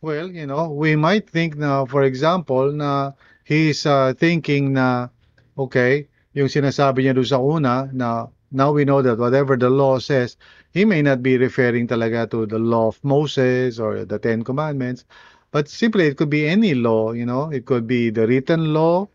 Well, 0.00 0.30
you 0.30 0.46
know, 0.46 0.68
we 0.68 0.96
might 0.96 1.30
think 1.30 1.56
na, 1.56 1.86
for 1.86 2.02
example, 2.04 2.72
na 2.72 3.12
he's 3.44 3.86
uh, 3.86 4.12
thinking 4.12 4.74
na, 4.74 5.08
okay, 5.56 6.08
yung 6.34 6.50
sinasabi 6.50 7.06
niya 7.06 7.14
doon 7.14 7.30
sa 7.30 7.38
una 7.38 7.88
na 7.94 8.26
now 8.50 8.70
we 8.74 8.84
know 8.84 9.02
that 9.02 9.18
whatever 9.18 9.56
the 9.56 9.70
law 9.70 9.98
says, 9.98 10.36
he 10.74 10.84
may 10.84 11.02
not 11.02 11.22
be 11.22 11.38
referring 11.38 11.86
talaga 11.86 12.30
to 12.30 12.46
the 12.46 12.58
law 12.58 12.90
of 12.90 12.98
Moses 13.02 13.78
or 13.78 14.04
the 14.04 14.18
Ten 14.18 14.42
Commandments, 14.42 15.06
but 15.54 15.70
simply 15.70 16.06
it 16.10 16.18
could 16.18 16.30
be 16.30 16.46
any 16.46 16.74
law, 16.74 17.14
you 17.14 17.24
know, 17.24 17.50
it 17.50 17.66
could 17.66 17.86
be 17.86 18.10
the 18.10 18.26
written 18.26 18.74
law 18.74 19.06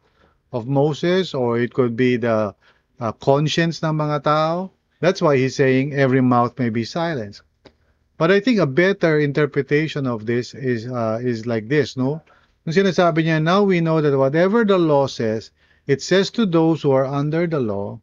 of 0.52 0.68
Moses 0.68 1.36
or 1.36 1.60
it 1.60 1.74
could 1.74 1.96
be 1.96 2.16
the 2.16 2.56
uh, 3.00 3.12
conscience 3.20 3.84
ng 3.84 3.96
mga 3.96 4.24
tao. 4.24 4.72
That's 5.00 5.22
why 5.22 5.38
he's 5.38 5.56
saying 5.56 5.94
every 5.94 6.22
mouth 6.22 6.58
may 6.60 6.70
be 6.70 6.84
silenced. 6.84 7.44
But 8.20 8.32
I 8.32 8.40
think 8.40 8.60
a 8.60 8.68
better 8.68 9.20
interpretation 9.20 10.08
of 10.08 10.26
this 10.26 10.52
is 10.52 10.84
uh, 10.88 11.24
is 11.24 11.48
like 11.48 11.72
this, 11.72 11.96
no? 11.96 12.20
Nung 12.68 12.76
sinasabi 12.76 13.24
niya, 13.24 13.40
now 13.40 13.64
we 13.64 13.80
know 13.80 14.04
that 14.04 14.12
whatever 14.12 14.68
the 14.68 14.76
law 14.76 15.08
says, 15.08 15.52
it 15.90 16.06
says 16.06 16.30
to 16.30 16.46
those 16.46 16.86
who 16.86 16.94
are 16.94 17.10
under 17.10 17.50
the 17.50 17.60
law, 17.60 17.98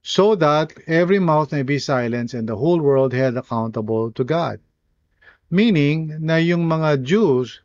so 0.00 0.32
that 0.34 0.72
every 0.86 1.18
mouth 1.20 1.52
may 1.52 1.60
be 1.60 1.78
silenced 1.78 2.32
and 2.32 2.48
the 2.48 2.56
whole 2.56 2.80
world 2.80 3.12
held 3.12 3.36
accountable 3.36 4.08
to 4.16 4.24
God. 4.24 4.56
Meaning 5.50 6.24
na 6.24 6.40
yung 6.40 6.64
mga 6.64 7.04
Jews, 7.04 7.60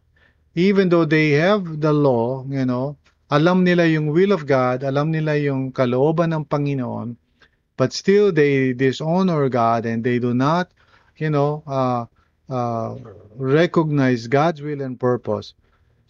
even 0.54 0.92
though 0.92 1.08
they 1.08 1.32
have 1.40 1.64
the 1.80 1.96
law, 1.96 2.44
you 2.50 2.68
know, 2.68 3.00
alam 3.32 3.64
nila 3.64 3.88
yung 3.88 4.12
will 4.12 4.36
of 4.36 4.44
God, 4.44 4.84
alam 4.84 5.16
nila 5.16 5.40
yung 5.40 5.72
kalooban 5.72 6.36
ng 6.36 6.44
Panginoon, 6.52 7.16
but 7.80 7.96
still 7.96 8.36
they 8.36 8.76
dishonor 8.76 9.48
God 9.48 9.88
and 9.88 10.04
they 10.04 10.20
do 10.20 10.36
not, 10.36 10.76
you 11.16 11.32
know, 11.32 11.64
uh, 11.64 12.04
uh, 12.52 13.00
recognize 13.40 14.28
God's 14.28 14.60
will 14.60 14.84
and 14.84 15.00
purpose. 15.00 15.56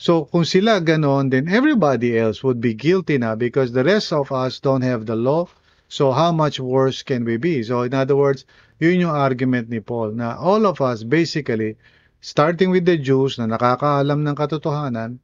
So 0.01 0.25
kung 0.25 0.49
sila 0.49 0.81
ganon, 0.81 1.29
then 1.29 1.45
everybody 1.45 2.17
else 2.17 2.41
would 2.41 2.57
be 2.57 2.73
guilty 2.73 3.21
na 3.21 3.37
because 3.37 3.69
the 3.69 3.85
rest 3.85 4.09
of 4.09 4.33
us 4.33 4.57
don't 4.57 4.81
have 4.81 5.05
the 5.05 5.13
law. 5.13 5.45
So 5.93 6.09
how 6.09 6.33
much 6.33 6.57
worse 6.57 7.05
can 7.05 7.21
we 7.21 7.37
be? 7.37 7.61
So 7.61 7.85
in 7.85 7.93
other 7.93 8.17
words, 8.17 8.49
yun 8.81 8.97
yung 8.97 9.13
argument 9.13 9.69
ni 9.69 9.77
Paul 9.77 10.17
na 10.17 10.41
all 10.41 10.65
of 10.65 10.81
us 10.81 11.05
basically, 11.05 11.77
starting 12.17 12.73
with 12.73 12.89
the 12.89 12.97
Jews 12.97 13.37
na 13.37 13.45
nakakaalam 13.45 14.25
ng 14.25 14.33
katotohanan, 14.33 15.21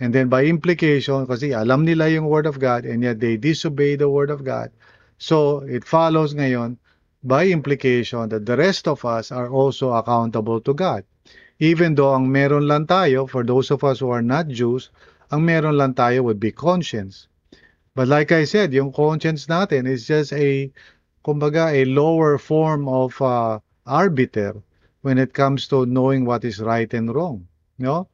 and 0.00 0.10
then 0.16 0.32
by 0.32 0.48
implication, 0.48 1.28
kasi 1.28 1.52
alam 1.52 1.84
nila 1.84 2.08
yung 2.08 2.24
Word 2.24 2.48
of 2.48 2.56
God 2.56 2.88
and 2.88 3.04
yet 3.04 3.20
they 3.20 3.36
disobey 3.36 4.00
the 4.00 4.08
Word 4.08 4.32
of 4.32 4.40
God. 4.40 4.72
So 5.20 5.60
it 5.68 5.84
follows 5.84 6.32
ngayon, 6.32 6.80
by 7.20 7.52
implication, 7.52 8.32
that 8.32 8.48
the 8.48 8.56
rest 8.56 8.88
of 8.88 9.04
us 9.04 9.28
are 9.28 9.52
also 9.52 9.92
accountable 9.92 10.64
to 10.64 10.72
God. 10.72 11.04
Even 11.60 11.94
though 11.94 12.14
ang 12.14 12.26
meron 12.26 12.66
lang 12.66 12.86
tayo, 12.86 13.30
for 13.30 13.44
those 13.44 13.70
of 13.70 13.84
us 13.84 14.00
who 14.00 14.10
are 14.10 14.22
not 14.22 14.48
Jews, 14.48 14.90
ang 15.30 15.46
meron 15.46 15.78
lang 15.78 15.94
tayo 15.94 16.22
would 16.26 16.40
be 16.40 16.50
conscience. 16.50 17.28
But 17.94 18.08
like 18.08 18.32
I 18.32 18.42
said, 18.42 18.74
yung 18.74 18.90
conscience 18.90 19.46
natin 19.46 19.86
is 19.86 20.06
just 20.06 20.32
a, 20.32 20.72
kumbaga, 21.24 21.70
a 21.70 21.84
lower 21.86 22.38
form 22.38 22.88
of 22.88 23.14
uh, 23.22 23.60
arbiter 23.86 24.58
when 25.02 25.18
it 25.18 25.32
comes 25.32 25.68
to 25.68 25.86
knowing 25.86 26.24
what 26.24 26.44
is 26.44 26.58
right 26.58 26.92
and 26.92 27.14
wrong. 27.14 27.46
No? 27.78 28.08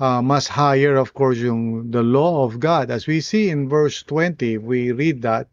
Uh, 0.00 0.22
mas 0.22 0.46
higher, 0.48 0.96
of 0.96 1.12
course, 1.12 1.38
yung 1.38 1.90
the 1.90 2.02
law 2.02 2.44
of 2.44 2.60
God. 2.60 2.90
As 2.90 3.06
we 3.06 3.20
see 3.20 3.50
in 3.50 3.68
verse 3.68 4.02
20, 4.04 4.58
we 4.58 4.92
read 4.92 5.20
that, 5.22 5.48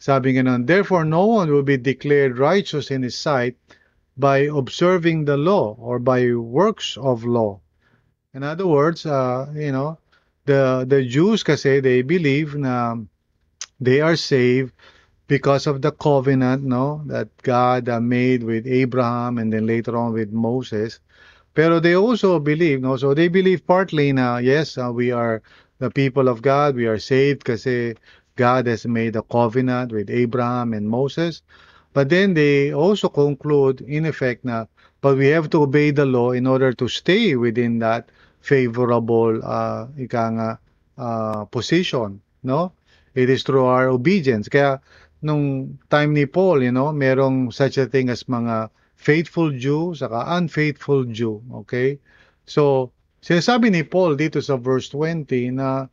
sabi 0.00 0.32
nga 0.32 0.42
nun, 0.42 0.66
Therefore 0.66 1.04
no 1.04 1.26
one 1.26 1.52
will 1.52 1.62
be 1.62 1.76
declared 1.76 2.38
righteous 2.38 2.90
in 2.90 3.02
his 3.02 3.14
sight 3.14 3.54
by 4.20 4.52
observing 4.52 5.24
the 5.24 5.36
law 5.36 5.74
or 5.80 5.98
by 5.98 6.34
works 6.34 6.96
of 7.00 7.24
law. 7.24 7.60
In 8.34 8.44
other 8.44 8.66
words, 8.66 9.06
uh, 9.06 9.50
you 9.56 9.72
know, 9.72 9.98
the 10.44 10.84
the 10.86 11.02
Jews 11.04 11.42
kasi 11.42 11.80
they 11.80 12.02
believe 12.02 12.54
na 12.54 12.96
they 13.80 14.00
are 14.00 14.16
saved 14.16 14.72
because 15.26 15.66
of 15.66 15.80
the 15.80 15.92
covenant, 15.92 16.62
no, 16.62 17.02
that 17.06 17.30
God 17.42 17.88
uh, 17.88 18.00
made 18.00 18.42
with 18.42 18.66
Abraham 18.66 19.38
and 19.38 19.52
then 19.52 19.66
later 19.66 19.96
on 19.96 20.12
with 20.12 20.32
Moses. 20.32 20.98
Pero 21.54 21.80
they 21.80 21.94
also 21.94 22.38
believe, 22.38 22.80
no, 22.80 22.96
so 22.96 23.14
they 23.14 23.28
believe 23.28 23.66
partly 23.66 24.12
na 24.12 24.38
yes, 24.38 24.76
uh, 24.78 24.90
we 24.92 25.10
are 25.10 25.42
the 25.78 25.90
people 25.90 26.28
of 26.28 26.42
God, 26.42 26.74
we 26.74 26.86
are 26.86 26.98
saved 26.98 27.44
kasi 27.44 27.94
God 28.36 28.66
has 28.66 28.86
made 28.86 29.16
a 29.16 29.22
covenant 29.22 29.92
with 29.92 30.10
Abraham 30.10 30.74
and 30.74 30.88
Moses. 30.88 31.42
But 31.92 32.08
then 32.08 32.34
they 32.34 32.72
also 32.72 33.08
conclude, 33.08 33.80
in 33.82 34.06
effect, 34.06 34.44
na 34.44 34.66
but 35.00 35.16
we 35.16 35.28
have 35.28 35.50
to 35.50 35.62
obey 35.62 35.90
the 35.90 36.06
law 36.06 36.32
in 36.32 36.46
order 36.46 36.72
to 36.72 36.86
stay 36.88 37.34
within 37.34 37.78
that 37.80 38.10
favorable 38.40 39.40
uh, 39.42 39.86
ika 39.98 40.24
nga, 40.36 40.50
uh, 40.98 41.44
position, 41.46 42.20
no? 42.42 42.72
It 43.14 43.28
is 43.28 43.42
through 43.42 43.64
our 43.64 43.88
obedience. 43.88 44.48
Kaya 44.48 44.80
nung 45.24 45.78
time 45.90 46.14
ni 46.14 46.26
Paul, 46.26 46.62
you 46.62 46.72
know, 46.72 46.92
merong 46.92 47.52
such 47.52 47.76
a 47.78 47.86
thing 47.86 48.08
as 48.08 48.24
mga 48.24 48.70
faithful 48.96 49.50
Jew 49.50 49.96
saka 49.96 50.36
unfaithful 50.36 51.04
Jew, 51.08 51.42
okay? 51.64 51.98
So, 52.44 52.92
sinasabi 53.24 53.72
ni 53.72 53.82
Paul 53.82 54.14
dito 54.16 54.38
sa 54.44 54.56
verse 54.60 54.92
20 54.92 55.56
na 55.56 55.88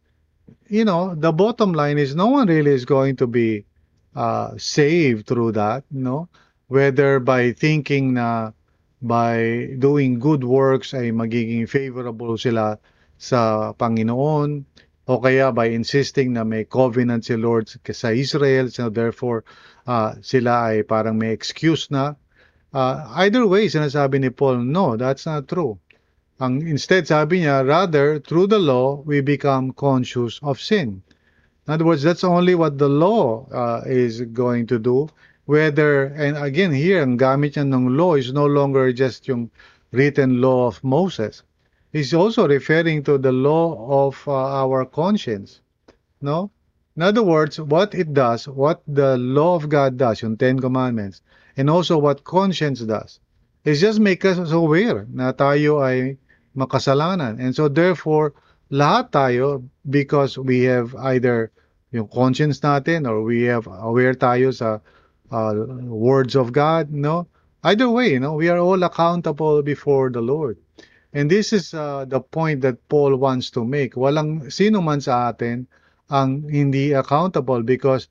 you 0.67 0.85
know, 0.85 1.15
the 1.15 1.31
bottom 1.31 1.73
line 1.73 1.97
is 1.97 2.15
no 2.15 2.27
one 2.27 2.47
really 2.47 2.71
is 2.71 2.85
going 2.85 3.15
to 3.19 3.27
be 3.27 3.66
uh, 4.17 4.57
saved 4.57 5.29
through 5.29 5.53
that, 5.53 5.85
no? 5.93 6.27
Whether 6.67 7.21
by 7.21 7.53
thinking 7.53 8.17
na 8.17 8.51
by 8.97 9.69
doing 9.77 10.17
good 10.17 10.41
works 10.43 10.97
ay 10.97 11.13
magiging 11.13 11.69
favorable 11.69 12.33
sila 12.33 12.81
sa 13.21 13.71
Panginoon 13.77 14.65
o 15.05 15.21
kaya 15.21 15.53
by 15.53 15.69
insisting 15.69 16.33
na 16.33 16.41
may 16.41 16.65
covenant 16.65 17.29
si 17.29 17.37
Lord 17.37 17.69
sa 17.69 18.09
Israel 18.09 18.73
so 18.73 18.89
therefore 18.89 19.45
uh, 19.85 20.17
sila 20.25 20.73
ay 20.73 20.81
parang 20.81 21.21
may 21.21 21.29
excuse 21.29 21.87
na. 21.93 22.17
Uh, 22.73 23.05
either 23.23 23.45
way 23.45 23.69
sinasabi 23.69 24.17
ni 24.19 24.33
Paul 24.33 24.65
no 24.65 24.97
that's 24.97 25.29
not 25.29 25.45
true. 25.45 25.77
Ang 26.41 26.65
instead 26.65 27.05
sabi 27.05 27.45
niya 27.45 27.63
rather 27.63 28.17
through 28.17 28.49
the 28.49 28.59
law 28.59 28.97
we 29.05 29.21
become 29.21 29.77
conscious 29.77 30.41
of 30.41 30.57
sin 30.57 31.05
in 31.67 31.73
other 31.73 31.85
words 31.85 32.01
that's 32.01 32.23
only 32.23 32.55
what 32.55 32.77
the 32.77 32.89
law 32.89 33.45
uh, 33.51 33.83
is 33.85 34.21
going 34.31 34.65
to 34.65 34.79
do 34.79 35.07
whether 35.45 36.05
and 36.15 36.37
again 36.37 36.71
here 36.71 37.01
ang 37.01 37.17
gamit 37.19 37.53
niya 37.55 37.67
ng 37.67 37.95
law 37.95 38.15
is 38.15 38.31
no 38.31 38.47
longer 38.47 38.91
just 38.91 39.27
yung 39.27 39.51
written 39.91 40.41
law 40.41 40.67
of 40.67 40.83
Moses 40.83 41.43
He's 41.93 42.13
also 42.13 42.47
referring 42.47 43.03
to 43.03 43.17
the 43.17 43.31
law 43.31 44.07
of 44.07 44.21
uh, 44.27 44.33
our 44.33 44.85
conscience. 44.85 45.61
No? 46.21 46.51
In 46.95 47.01
other 47.01 47.23
words, 47.23 47.59
what 47.59 47.95
it 47.95 48.13
does, 48.13 48.47
what 48.47 48.81
the 48.87 49.17
law 49.17 49.55
of 49.55 49.69
God 49.69 49.97
does, 49.97 50.21
yung 50.21 50.37
Ten 50.37 50.59
Commandments, 50.59 51.21
and 51.55 51.69
also 51.69 51.97
what 51.97 52.23
conscience 52.23 52.81
does, 52.81 53.19
is 53.63 53.81
just 53.81 53.99
make 53.99 54.25
us 54.25 54.51
aware 54.51 55.07
na 55.09 55.31
tayo 55.31 55.79
ay 55.81 56.17
makasalanan. 56.55 57.39
And 57.39 57.55
so 57.55 57.67
therefore, 57.69 58.33
lahat 58.71 59.11
tayo, 59.11 59.63
because 59.87 60.37
we 60.37 60.63
have 60.67 60.95
either 60.95 61.51
yung 61.91 62.07
conscience 62.11 62.59
natin 62.59 63.07
or 63.07 63.23
we 63.23 63.47
have 63.47 63.67
aware 63.67 64.13
tayo 64.13 64.51
sa 64.51 64.83
uh, 65.31 65.53
words 65.87 66.35
of 66.35 66.51
God, 66.51 66.91
no? 66.91 67.27
Either 67.63 67.89
way, 67.89 68.15
you 68.15 68.19
know, 68.19 68.35
we 68.35 68.47
are 68.49 68.59
all 68.59 68.83
accountable 68.83 69.63
before 69.63 70.11
the 70.11 70.21
Lord. 70.21 70.57
And 71.15 71.31
this 71.31 71.51
is 71.51 71.73
uh, 71.73 72.05
the 72.05 72.19
point 72.19 72.61
that 72.61 72.77
Paul 72.87 73.15
wants 73.17 73.49
to 73.55 73.63
make. 73.63 73.95
Walang 73.95 74.51
sino 74.51 74.83
man 74.83 75.01
sa 75.01 75.31
atin 75.31 75.67
ang 76.11 76.47
hindi 76.47 76.93
accountable 76.93 77.63
because 77.63 78.07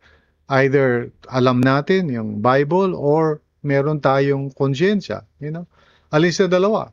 either 0.48 1.12
alam 1.30 1.62
natin 1.62 2.10
yung 2.12 2.40
Bible 2.40 2.96
or 2.96 3.40
meron 3.62 4.00
tayong 4.00 4.52
konsyensya, 4.56 5.24
you 5.40 5.52
know? 5.52 5.68
Alin 6.12 6.32
sa 6.32 6.48
dalawa. 6.48 6.92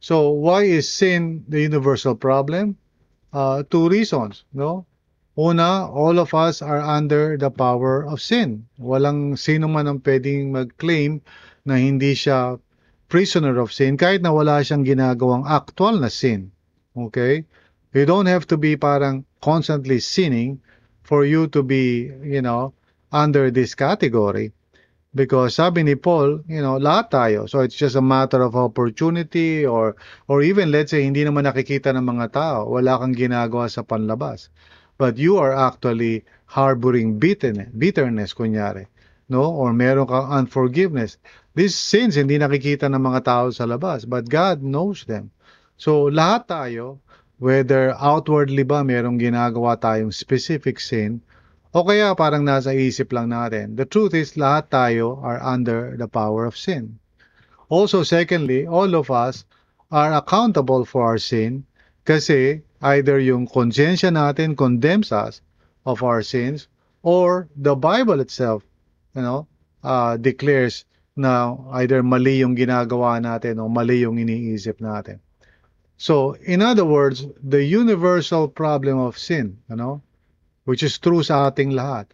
So 0.00 0.30
why 0.30 0.68
is 0.68 0.90
sin 0.90 1.46
the 1.48 1.62
universal 1.62 2.14
problem? 2.14 2.76
Uh, 3.34 3.66
two 3.66 3.90
reasons, 3.90 4.46
no? 4.54 4.86
Una, 5.34 5.90
all 5.90 6.22
of 6.22 6.30
us 6.32 6.62
are 6.62 6.78
under 6.78 7.36
the 7.36 7.50
power 7.50 8.06
of 8.06 8.22
sin. 8.22 8.70
Walang 8.78 9.34
sino 9.34 9.66
man 9.66 9.90
ang 9.90 9.98
pwedeng 10.06 10.54
mag-claim 10.54 11.18
na 11.66 11.74
hindi 11.74 12.14
siya 12.14 12.62
prisoner 13.10 13.58
of 13.58 13.74
sin 13.74 13.98
kahit 13.98 14.22
na 14.22 14.30
wala 14.30 14.62
siyang 14.62 14.86
ginagawang 14.86 15.42
actual 15.50 15.98
na 15.98 16.06
sin. 16.06 16.54
Okay? 16.94 17.42
You 17.90 18.06
don't 18.06 18.30
have 18.30 18.46
to 18.54 18.56
be 18.56 18.78
parang 18.78 19.26
constantly 19.42 19.98
sinning 19.98 20.62
for 21.02 21.26
you 21.26 21.50
to 21.50 21.66
be, 21.66 22.14
you 22.22 22.38
know, 22.38 22.70
under 23.10 23.50
this 23.50 23.74
category. 23.74 24.54
Because 25.14 25.54
sabi 25.54 25.86
ni 25.86 25.94
Paul, 25.94 26.42
you 26.50 26.58
know, 26.58 26.74
lahat 26.74 27.14
tayo. 27.14 27.46
So 27.46 27.62
it's 27.62 27.78
just 27.78 27.94
a 27.94 28.02
matter 28.02 28.42
of 28.42 28.58
opportunity 28.58 29.62
or 29.62 29.94
or 30.26 30.42
even 30.42 30.74
let's 30.74 30.90
say 30.90 31.06
hindi 31.06 31.22
naman 31.22 31.46
nakikita 31.46 31.94
ng 31.94 32.02
mga 32.02 32.34
tao, 32.34 32.66
wala 32.66 32.98
kang 32.98 33.14
ginagawa 33.14 33.70
sa 33.70 33.86
panlabas. 33.86 34.50
But 34.98 35.14
you 35.14 35.38
are 35.38 35.54
actually 35.54 36.26
harboring 36.50 37.22
bitterness, 37.22 37.70
bitterness 37.70 38.34
kunyari, 38.34 38.90
no? 39.30 39.46
Or 39.54 39.70
meron 39.70 40.10
kang 40.10 40.26
unforgiveness. 40.34 41.22
These 41.54 41.78
sins 41.78 42.18
hindi 42.18 42.34
nakikita 42.34 42.90
ng 42.90 42.98
mga 42.98 43.20
tao 43.22 43.46
sa 43.54 43.70
labas, 43.70 44.02
but 44.10 44.26
God 44.26 44.66
knows 44.66 45.06
them. 45.06 45.30
So 45.78 46.10
lahat 46.10 46.50
tayo, 46.50 46.98
whether 47.38 47.94
outwardly 48.02 48.66
ba 48.66 48.82
merong 48.82 49.22
ginagawa 49.22 49.78
tayong 49.78 50.10
specific 50.10 50.82
sin, 50.82 51.22
O 51.74 51.82
kaya 51.82 52.14
parang 52.14 52.46
nasa 52.46 52.70
isip 52.70 53.10
lang 53.10 53.34
natin. 53.34 53.74
The 53.74 53.82
truth 53.82 54.14
is, 54.14 54.38
lahat 54.38 54.70
tayo 54.70 55.18
are 55.26 55.42
under 55.42 55.98
the 55.98 56.06
power 56.06 56.46
of 56.46 56.54
sin. 56.54 57.02
Also, 57.66 58.06
secondly, 58.06 58.62
all 58.62 58.94
of 58.94 59.10
us 59.10 59.42
are 59.90 60.14
accountable 60.14 60.86
for 60.86 61.02
our 61.02 61.18
sin 61.18 61.66
kasi 62.06 62.62
either 62.78 63.18
yung 63.18 63.50
konsensya 63.50 64.14
natin 64.14 64.54
condemns 64.54 65.10
us 65.10 65.42
of 65.82 66.06
our 66.06 66.22
sins 66.22 66.70
or 67.02 67.50
the 67.58 67.74
Bible 67.74 68.22
itself, 68.22 68.62
you 69.18 69.26
know, 69.26 69.50
uh, 69.82 70.14
declares 70.14 70.86
na 71.18 71.58
either 71.82 72.06
mali 72.06 72.38
yung 72.46 72.54
ginagawa 72.54 73.18
natin 73.18 73.58
o 73.58 73.66
mali 73.66 74.06
yung 74.06 74.14
iniisip 74.22 74.78
natin. 74.78 75.18
So, 75.98 76.38
in 76.38 76.62
other 76.62 76.86
words, 76.86 77.26
the 77.42 77.66
universal 77.66 78.46
problem 78.46 79.02
of 79.02 79.18
sin, 79.18 79.58
you 79.66 79.74
know, 79.74 80.06
which 80.64 80.82
is 80.84 80.96
true 81.00 81.20
sa 81.20 81.48
ating 81.48 81.72
lahat, 81.76 82.08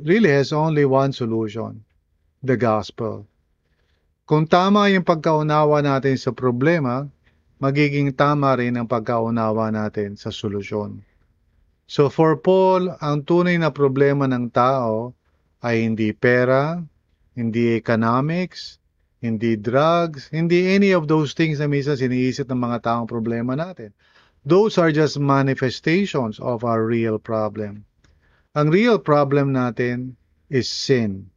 really 0.00 0.28
has 0.28 0.52
only 0.52 0.84
one 0.84 1.12
solution, 1.12 1.84
the 2.44 2.56
gospel. 2.56 3.24
Kung 4.28 4.48
tama 4.48 4.88
yung 4.88 5.04
pagkaunawa 5.04 5.84
natin 5.84 6.16
sa 6.16 6.32
problema, 6.32 7.04
magiging 7.60 8.14
tama 8.14 8.56
rin 8.56 8.78
ang 8.78 8.88
pagkaunawa 8.88 9.72
natin 9.74 10.16
sa 10.16 10.32
solusyon. 10.32 11.04
So 11.90 12.08
for 12.08 12.40
Paul, 12.40 12.94
ang 13.02 13.26
tunay 13.28 13.60
na 13.60 13.68
problema 13.68 14.24
ng 14.24 14.48
tao 14.48 15.12
ay 15.60 15.84
hindi 15.84 16.10
pera, 16.16 16.80
hindi 17.36 17.76
economics, 17.76 18.82
hindi 19.22 19.54
drugs, 19.54 20.26
hindi 20.34 20.74
any 20.74 20.90
of 20.90 21.06
those 21.06 21.36
things 21.36 21.62
na 21.62 21.70
minsan 21.70 21.94
siniisip 21.94 22.50
ng 22.50 22.58
mga 22.58 22.78
taong 22.82 23.06
problema 23.06 23.54
natin. 23.54 23.94
Those 24.42 24.74
are 24.78 24.90
just 24.90 25.22
manifestations 25.22 26.42
of 26.42 26.66
our 26.66 26.82
real 26.82 27.18
problem. 27.22 27.86
Ang 28.58 28.74
real 28.74 28.98
problem 28.98 29.54
natin 29.54 30.18
is 30.50 30.66
sin. 30.66 31.30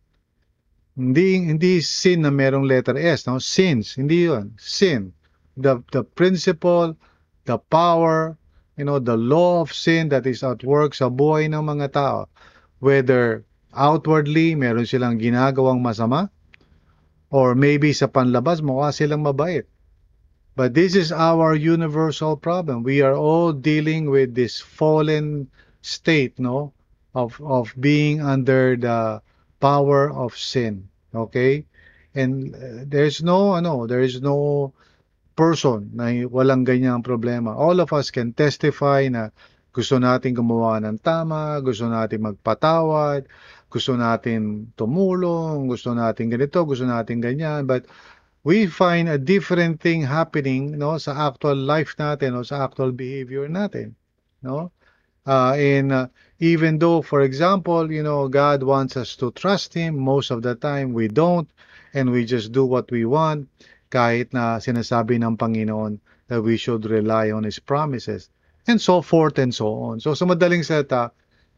Hindi 0.98 1.44
hindi 1.46 1.86
sin 1.86 2.26
na 2.26 2.32
merong 2.34 2.66
letter 2.66 2.98
S, 2.98 3.28
no? 3.30 3.38
Sins, 3.38 3.96
hindi 4.00 4.26
'yun. 4.26 4.58
Sin. 4.58 5.14
The 5.54 5.86
the 5.94 6.02
principle, 6.02 6.98
the 7.46 7.60
power, 7.60 8.36
you 8.76 8.84
know, 8.88 9.00
the 9.00 9.16
law 9.16 9.62
of 9.62 9.72
sin 9.72 10.10
that 10.10 10.26
is 10.26 10.42
at 10.42 10.66
work 10.66 10.98
sa 10.98 11.08
buhay 11.08 11.52
ng 11.52 11.62
mga 11.62 11.94
tao. 11.94 12.32
Whether 12.80 13.46
outwardly 13.76 14.56
meron 14.56 14.88
silang 14.88 15.20
ginagawang 15.20 15.84
masama 15.84 16.32
or 17.30 17.54
maybe 17.54 17.92
sa 17.92 18.08
panlabas 18.08 18.64
mukha 18.64 18.96
silang 18.96 19.22
mabait. 19.22 19.68
But 20.56 20.74
this 20.74 20.96
is 20.96 21.12
our 21.12 21.54
universal 21.56 22.40
problem. 22.40 22.84
We 22.84 23.04
are 23.04 23.16
all 23.16 23.52
dealing 23.52 24.10
with 24.10 24.36
this 24.36 24.64
fallen 24.64 25.52
state, 25.84 26.40
no, 26.40 26.72
of 27.14 27.36
of 27.44 27.76
being 27.76 28.24
under 28.24 28.80
the 28.80 29.20
power 29.60 30.08
of 30.08 30.40
sin. 30.40 30.88
Okay? 31.14 31.68
And 32.16 32.56
uh, 32.56 32.88
there's 32.88 33.20
no 33.20 33.60
ano, 33.60 33.88
there 33.88 34.00
is 34.00 34.24
no 34.24 34.72
person 35.36 35.92
na 35.92 36.24
walang 36.32 36.64
ganyang 36.64 37.04
problema. 37.04 37.52
All 37.52 37.84
of 37.84 37.92
us 37.92 38.08
can 38.08 38.32
testify 38.32 39.12
na 39.12 39.36
gusto 39.76 40.00
natin 40.00 40.32
gumawa 40.32 40.80
ng 40.80 41.04
tama, 41.04 41.60
gusto 41.60 41.92
natin 41.92 42.24
magpatawad, 42.24 43.28
gusto 43.68 44.00
natin 44.00 44.72
tumulong, 44.80 45.68
gusto 45.68 45.92
natin 45.92 46.32
ganito, 46.32 46.64
gusto 46.64 46.88
natin 46.88 47.20
ganyan, 47.20 47.68
but 47.68 47.84
we 48.46 48.70
find 48.70 49.10
a 49.10 49.18
different 49.18 49.82
thing 49.82 50.06
happening 50.06 50.78
no 50.78 51.02
sa 51.02 51.28
actual 51.28 51.58
life 51.58 51.98
natin 51.98 52.38
o 52.38 52.46
sa 52.46 52.70
actual 52.70 52.94
behavior 52.94 53.50
natin 53.50 53.98
no? 54.46 54.70
Uh, 55.26 55.58
and 55.58 55.90
uh, 55.90 56.06
even 56.38 56.78
though 56.78 57.02
for 57.02 57.26
example 57.26 57.90
you 57.90 58.06
know 58.06 58.30
God 58.30 58.62
wants 58.62 58.94
us 58.96 59.18
to 59.18 59.34
trust 59.34 59.74
him 59.74 59.98
most 59.98 60.30
of 60.30 60.46
the 60.46 60.54
time 60.54 60.94
we 60.94 61.10
don't 61.10 61.50
and 61.98 62.14
we 62.14 62.24
just 62.24 62.54
do 62.54 62.64
what 62.64 62.86
we 62.94 63.10
want 63.10 63.50
kahit 63.90 64.30
na 64.30 64.62
sinasabi 64.62 65.18
ng 65.18 65.34
Panginoon 65.42 65.98
that 66.30 66.46
we 66.46 66.62
should 66.62 66.86
rely 66.86 67.34
on 67.34 67.42
his 67.42 67.58
promises 67.58 68.30
and 68.70 68.78
so 68.78 69.02
forth 69.02 69.42
and 69.42 69.54
so 69.54 69.74
on. 69.90 69.98
So 69.98 70.14
sa 70.14 70.30
madaling 70.30 70.62
salita 70.62 71.10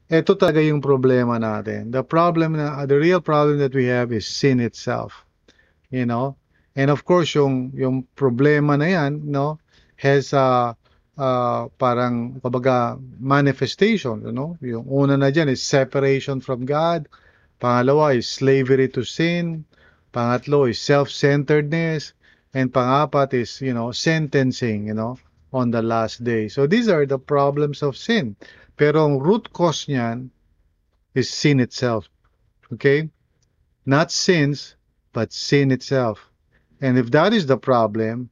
ito 0.08 0.39
talaga 0.39 0.63
yung 0.63 0.80
problema 0.80 1.36
natin. 1.36 1.91
The 1.91 2.08
problem 2.08 2.56
na 2.56 2.88
the 2.88 2.95
real 2.95 3.19
problem 3.19 3.60
that 3.60 3.76
we 3.76 3.91
have 3.91 4.15
is 4.15 4.23
sin 4.23 4.63
itself 4.63 5.28
you 5.91 6.08
know 6.08 6.39
And 6.77 6.93
of 6.93 7.03
course, 7.03 7.33
yung 7.33 7.73
yung 7.73 8.05
problema 8.13 8.77
na 8.77 8.85
'yan, 8.85 9.25
no, 9.25 9.57
has 9.97 10.29
a 10.31 10.77
uh, 11.17 11.67
parang 11.81 12.37
kumbaga 12.39 13.01
manifestation, 13.17 14.21
you 14.21 14.31
know. 14.31 14.53
Yung 14.61 14.85
una 14.85 15.17
na 15.17 15.33
diyan 15.33 15.49
is 15.49 15.65
separation 15.65 16.39
from 16.39 16.69
God. 16.69 17.09
Pangalawa 17.57 18.13
is 18.13 18.29
slavery 18.29 18.87
to 18.93 19.01
sin. 19.01 19.65
Pangatlo 20.13 20.69
is 20.69 20.77
self-centeredness. 20.79 22.13
And 22.53 22.71
pangapat 22.71 23.33
is, 23.33 23.61
you 23.61 23.73
know, 23.73 23.91
sentencing, 23.91 24.87
you 24.87 24.93
know, 24.93 25.17
on 25.51 25.73
the 25.73 25.81
last 25.81 26.23
day. 26.23 26.47
So 26.47 26.65
these 26.65 26.87
are 26.87 27.05
the 27.05 27.19
problems 27.19 27.81
of 27.81 27.97
sin. 27.97 28.37
Pero 28.77 29.05
ang 29.05 29.17
root 29.17 29.49
cause 29.53 29.89
niyan 29.89 30.29
is 31.17 31.33
sin 31.33 31.59
itself. 31.59 32.05
Okay? 32.73 33.09
Not 33.85 34.13
sins, 34.13 34.77
but 35.13 35.33
sin 35.33 35.73
itself. 35.73 36.26
And 36.81 36.97
if 36.97 37.09
that 37.11 37.33
is 37.33 37.45
the 37.45 37.57
problem, 37.57 38.29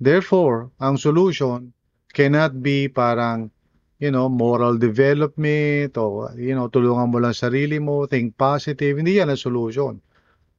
therefore, 0.00 0.70
ang 0.80 0.96
solution 0.96 1.72
cannot 2.12 2.62
be 2.62 2.88
parang, 2.88 3.50
you 3.98 4.10
know, 4.10 4.28
moral 4.28 4.78
development 4.78 5.96
o, 5.98 6.28
you 6.36 6.54
know, 6.54 6.68
tulungan 6.68 7.12
mo 7.12 7.18
lang 7.20 7.36
sarili 7.36 7.80
mo, 7.80 8.06
think 8.06 8.36
positive. 8.36 8.96
Hindi 8.96 9.20
yan 9.20 9.28
ang 9.28 9.40
solution. 9.40 10.00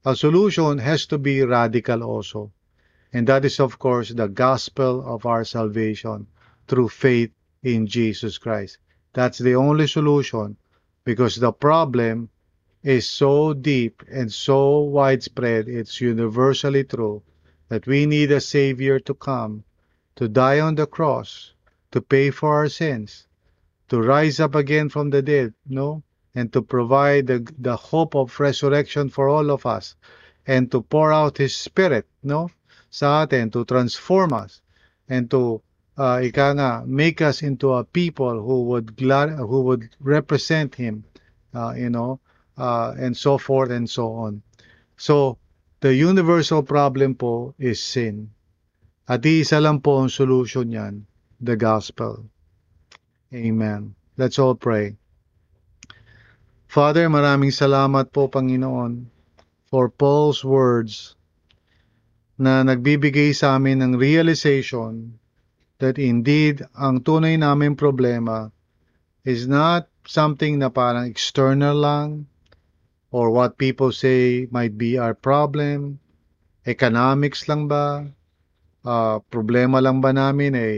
A 0.06 0.16
solution 0.16 0.78
has 0.78 1.06
to 1.08 1.18
be 1.18 1.42
radical 1.42 2.04
also. 2.04 2.52
And 3.14 3.26
that 3.28 3.46
is, 3.46 3.60
of 3.60 3.80
course, 3.80 4.10
the 4.10 4.28
gospel 4.28 5.06
of 5.06 5.26
our 5.26 5.46
salvation 5.46 6.28
through 6.68 6.90
faith 6.90 7.32
in 7.62 7.88
Jesus 7.88 8.38
Christ. 8.38 8.78
That's 9.14 9.38
the 9.38 9.56
only 9.56 9.88
solution 9.88 10.58
because 11.06 11.38
the 11.38 11.54
problem 11.54 12.30
is 12.84 13.10
so 13.10 13.54
deep 13.54 14.04
and 14.12 14.32
so 14.32 14.82
widespread, 14.82 15.68
it's 15.70 16.02
universally 16.02 16.84
true, 16.84 17.24
that 17.70 17.88
we 17.88 18.06
need 18.06 18.32
a 18.32 18.42
Savior 18.42 19.00
to 19.00 19.14
come, 19.14 19.64
to 20.16 20.28
die 20.28 20.60
on 20.60 20.76
the 20.76 20.86
cross, 20.86 21.54
to 21.92 22.02
pay 22.02 22.30
for 22.30 22.54
our 22.54 22.70
sins, 22.70 23.26
to 23.88 24.02
rise 24.02 24.40
up 24.40 24.56
again 24.56 24.90
from 24.90 25.10
the 25.10 25.22
dead, 25.22 25.54
no? 25.68 26.04
And 26.36 26.52
to 26.54 26.62
provide 26.62 27.28
the, 27.28 27.48
the 27.60 27.76
hope 27.76 28.16
of 28.16 28.40
resurrection 28.40 29.10
for 29.10 29.30
all 29.30 29.50
of 29.50 29.66
us, 29.66 29.96
and 30.46 30.70
to 30.72 30.82
pour 30.82 31.14
out 31.14 31.38
His 31.38 31.56
Spirit, 31.56 32.06
no? 32.22 32.50
Sa 32.90 33.24
atin, 33.24 33.50
to 33.52 33.64
transform 33.66 34.34
us, 34.34 34.62
and 35.08 35.32
to 35.32 35.62
uh, 35.98 36.20
ika 36.24 36.54
nga, 36.54 36.84
make 36.86 37.22
us 37.22 37.44
into 37.44 37.74
a 37.74 37.84
people 37.84 38.42
who 38.42 38.64
would 38.64 38.98
glad, 38.98 39.30
who 39.30 39.62
would 39.62 39.90
represent 40.00 40.76
Him, 40.76 41.06
uh, 41.54 41.74
you 41.78 41.90
know, 41.90 42.20
uh, 42.58 42.94
and 42.98 43.16
so 43.16 43.38
forth 43.38 43.72
and 43.72 43.90
so 43.90 44.14
on. 44.14 44.42
So, 44.98 45.38
the 45.80 45.94
universal 45.94 46.64
problem 46.64 47.16
po 47.16 47.54
is 47.58 47.82
sin. 47.82 48.32
At 49.08 49.26
isa 49.26 49.60
lang 49.60 49.84
po 49.84 50.00
ang 50.00 50.10
solution 50.10 50.72
niyan, 50.72 51.04
the 51.44 51.60
gospel. 51.60 52.24
Amen. 53.34 53.98
Let's 54.16 54.40
all 54.40 54.56
pray. 54.56 54.96
Father, 56.70 57.06
maraming 57.10 57.54
salamat 57.54 58.10
po, 58.10 58.30
Panginoon, 58.30 59.10
for 59.70 59.90
Paul's 59.90 60.42
words 60.42 61.18
na 62.38 62.66
nagbibigay 62.66 63.34
sa 63.34 63.58
amin 63.58 63.82
ng 63.82 63.94
realization 63.98 65.22
that 65.78 66.02
indeed 66.02 66.66
ang 66.74 67.04
tunay 67.04 67.38
namin 67.38 67.78
problema 67.78 68.50
is 69.22 69.46
not 69.46 69.86
something 70.08 70.58
na 70.58 70.74
parang 70.74 71.06
external 71.06 71.78
lang, 71.78 72.26
or 73.14 73.30
what 73.30 73.62
people 73.62 73.94
say 73.94 74.50
might 74.50 74.74
be 74.74 74.98
our 74.98 75.14
problem. 75.14 76.02
Economics 76.66 77.46
lang 77.46 77.70
ba? 77.70 78.10
Uh, 78.82 79.22
problema 79.30 79.78
lang 79.78 80.02
ba 80.02 80.10
namin 80.10 80.58
ay 80.58 80.74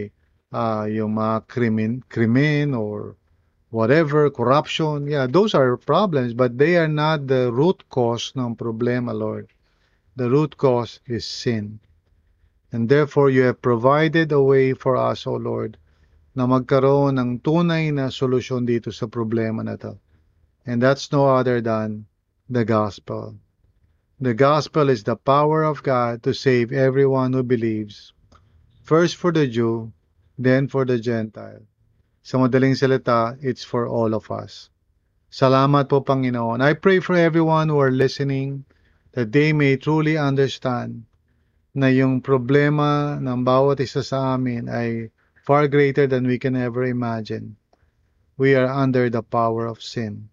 uh, 0.52 0.84
yung 0.84 1.16
mga 1.16 1.48
krimen, 1.48 2.04
krimen 2.12 2.76
or 2.76 3.16
whatever, 3.72 4.28
corruption. 4.28 5.08
Yeah, 5.08 5.32
those 5.32 5.56
are 5.56 5.80
problems, 5.80 6.36
but 6.36 6.60
they 6.60 6.76
are 6.76 6.92
not 6.92 7.32
the 7.32 7.56
root 7.56 7.88
cause 7.88 8.36
ng 8.36 8.60
problema, 8.60 9.16
Lord. 9.16 9.48
The 10.20 10.28
root 10.28 10.60
cause 10.60 11.00
is 11.08 11.24
sin. 11.24 11.80
And 12.76 12.92
therefore, 12.92 13.32
you 13.32 13.48
have 13.48 13.64
provided 13.64 14.36
a 14.36 14.44
way 14.44 14.76
for 14.76 15.00
us, 15.00 15.24
O 15.24 15.40
Lord, 15.40 15.80
na 16.36 16.44
magkaroon 16.44 17.16
ng 17.16 17.40
tunay 17.40 17.96
na 17.96 18.12
solusyon 18.12 18.68
dito 18.68 18.92
sa 18.92 19.08
problema 19.08 19.64
na 19.64 19.80
to. 19.80 19.96
And 20.68 20.84
that's 20.84 21.16
no 21.16 21.32
other 21.32 21.64
than 21.64 22.04
the 22.50 22.64
gospel. 22.64 23.34
The 24.22 24.34
gospel 24.38 24.90
is 24.90 25.04
the 25.04 25.16
power 25.16 25.64
of 25.66 25.82
God 25.82 26.22
to 26.24 26.34
save 26.34 26.72
everyone 26.72 27.34
who 27.34 27.42
believes, 27.42 28.14
first 28.84 29.16
for 29.18 29.32
the 29.34 29.48
Jew, 29.48 29.92
then 30.38 30.68
for 30.70 30.86
the 30.86 31.02
Gentile. 31.02 31.66
Sa 32.22 32.38
madaling 32.38 32.78
salita, 32.78 33.34
it's 33.42 33.66
for 33.66 33.90
all 33.90 34.14
of 34.14 34.30
us. 34.30 34.70
Salamat 35.34 35.90
po, 35.90 36.06
Panginoon. 36.06 36.62
I 36.62 36.78
pray 36.78 37.02
for 37.02 37.18
everyone 37.18 37.68
who 37.68 37.82
are 37.82 37.90
listening 37.90 38.64
that 39.18 39.34
they 39.34 39.50
may 39.50 39.76
truly 39.82 40.14
understand 40.14 41.10
na 41.74 41.90
yung 41.90 42.22
problema 42.22 43.18
ng 43.18 43.42
bawat 43.42 43.82
isa 43.82 44.06
sa 44.06 44.38
amin 44.38 44.70
ay 44.70 45.10
far 45.42 45.66
greater 45.66 46.06
than 46.06 46.30
we 46.30 46.38
can 46.38 46.54
ever 46.54 46.86
imagine. 46.86 47.58
We 48.38 48.54
are 48.54 48.70
under 48.70 49.10
the 49.10 49.26
power 49.26 49.66
of 49.66 49.82
sin. 49.82 50.30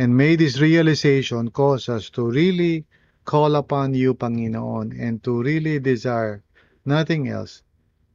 And 0.00 0.16
may 0.16 0.34
this 0.34 0.58
realization 0.58 1.50
cause 1.50 1.90
us 1.90 2.08
to 2.16 2.24
really 2.24 2.86
call 3.26 3.54
upon 3.54 3.92
you, 3.92 4.14
Panginoon, 4.14 4.98
and 4.98 5.22
to 5.24 5.42
really 5.42 5.78
desire 5.78 6.42
nothing 6.86 7.28
else 7.28 7.60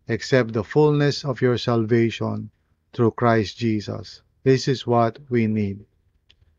except 0.08 0.54
the 0.54 0.64
fullness 0.64 1.24
of 1.24 1.44
your 1.44 1.60
salvation 1.60 2.50
through 2.92 3.12
Christ 3.12 3.60
Jesus. 3.60 4.24
This 4.42 4.68
is 4.68 4.88
what 4.88 5.20
we 5.30 5.46
need. 5.46 5.86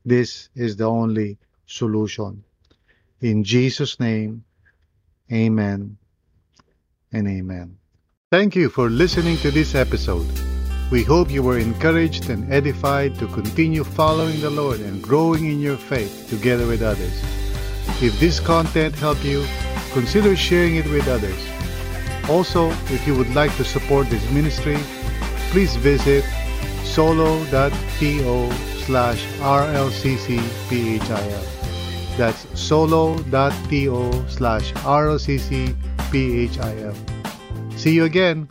This 0.05 0.49
is 0.55 0.77
the 0.77 0.89
only 0.89 1.39
solution. 1.67 2.45
In 3.21 3.43
Jesus' 3.43 3.99
name, 3.99 4.45
amen 5.33 5.97
and 7.11 7.27
amen. 7.27 7.79
Thank 8.31 8.55
you 8.55 8.69
for 8.69 8.89
listening 8.89 9.39
to 9.39 9.51
this 9.51 9.75
episode. 9.75 10.56
We 10.89 11.03
hope 11.03 11.33
you 11.33 11.43
were 11.43 11.59
encouraged 11.59 12.31
and 12.31 12.53
edified 12.53 13.19
to 13.19 13.27
continue 13.27 13.83
following 13.83 14.41
the 14.41 14.51
Lord 14.51 14.79
and 14.79 15.03
growing 15.03 15.47
in 15.47 15.59
your 15.59 15.77
faith 15.77 16.29
together 16.31 16.65
with 16.67 16.81
others. 16.81 17.21
If 18.01 18.21
this 18.21 18.39
content 18.39 18.95
helped 18.95 19.25
you, 19.25 19.45
consider 19.93 20.37
sharing 20.37 20.77
it 20.77 20.87
with 20.87 21.09
others. 21.09 21.45
Also, 22.31 22.71
if 22.95 23.05
you 23.07 23.17
would 23.17 23.35
like 23.35 23.57
to 23.57 23.65
support 23.65 24.09
this 24.11 24.31
ministry, 24.31 24.77
please 25.51 25.75
visit 25.75 26.25
solo.to 26.85 28.53
slash 28.87 29.25
rlccphil. 29.41 30.97
That's 32.17 32.47
solo.to 32.59 34.25
slash 34.29 34.73
rlccphil. 34.73 35.75
See 37.77 37.93
you 37.93 38.05
again. 38.05 38.49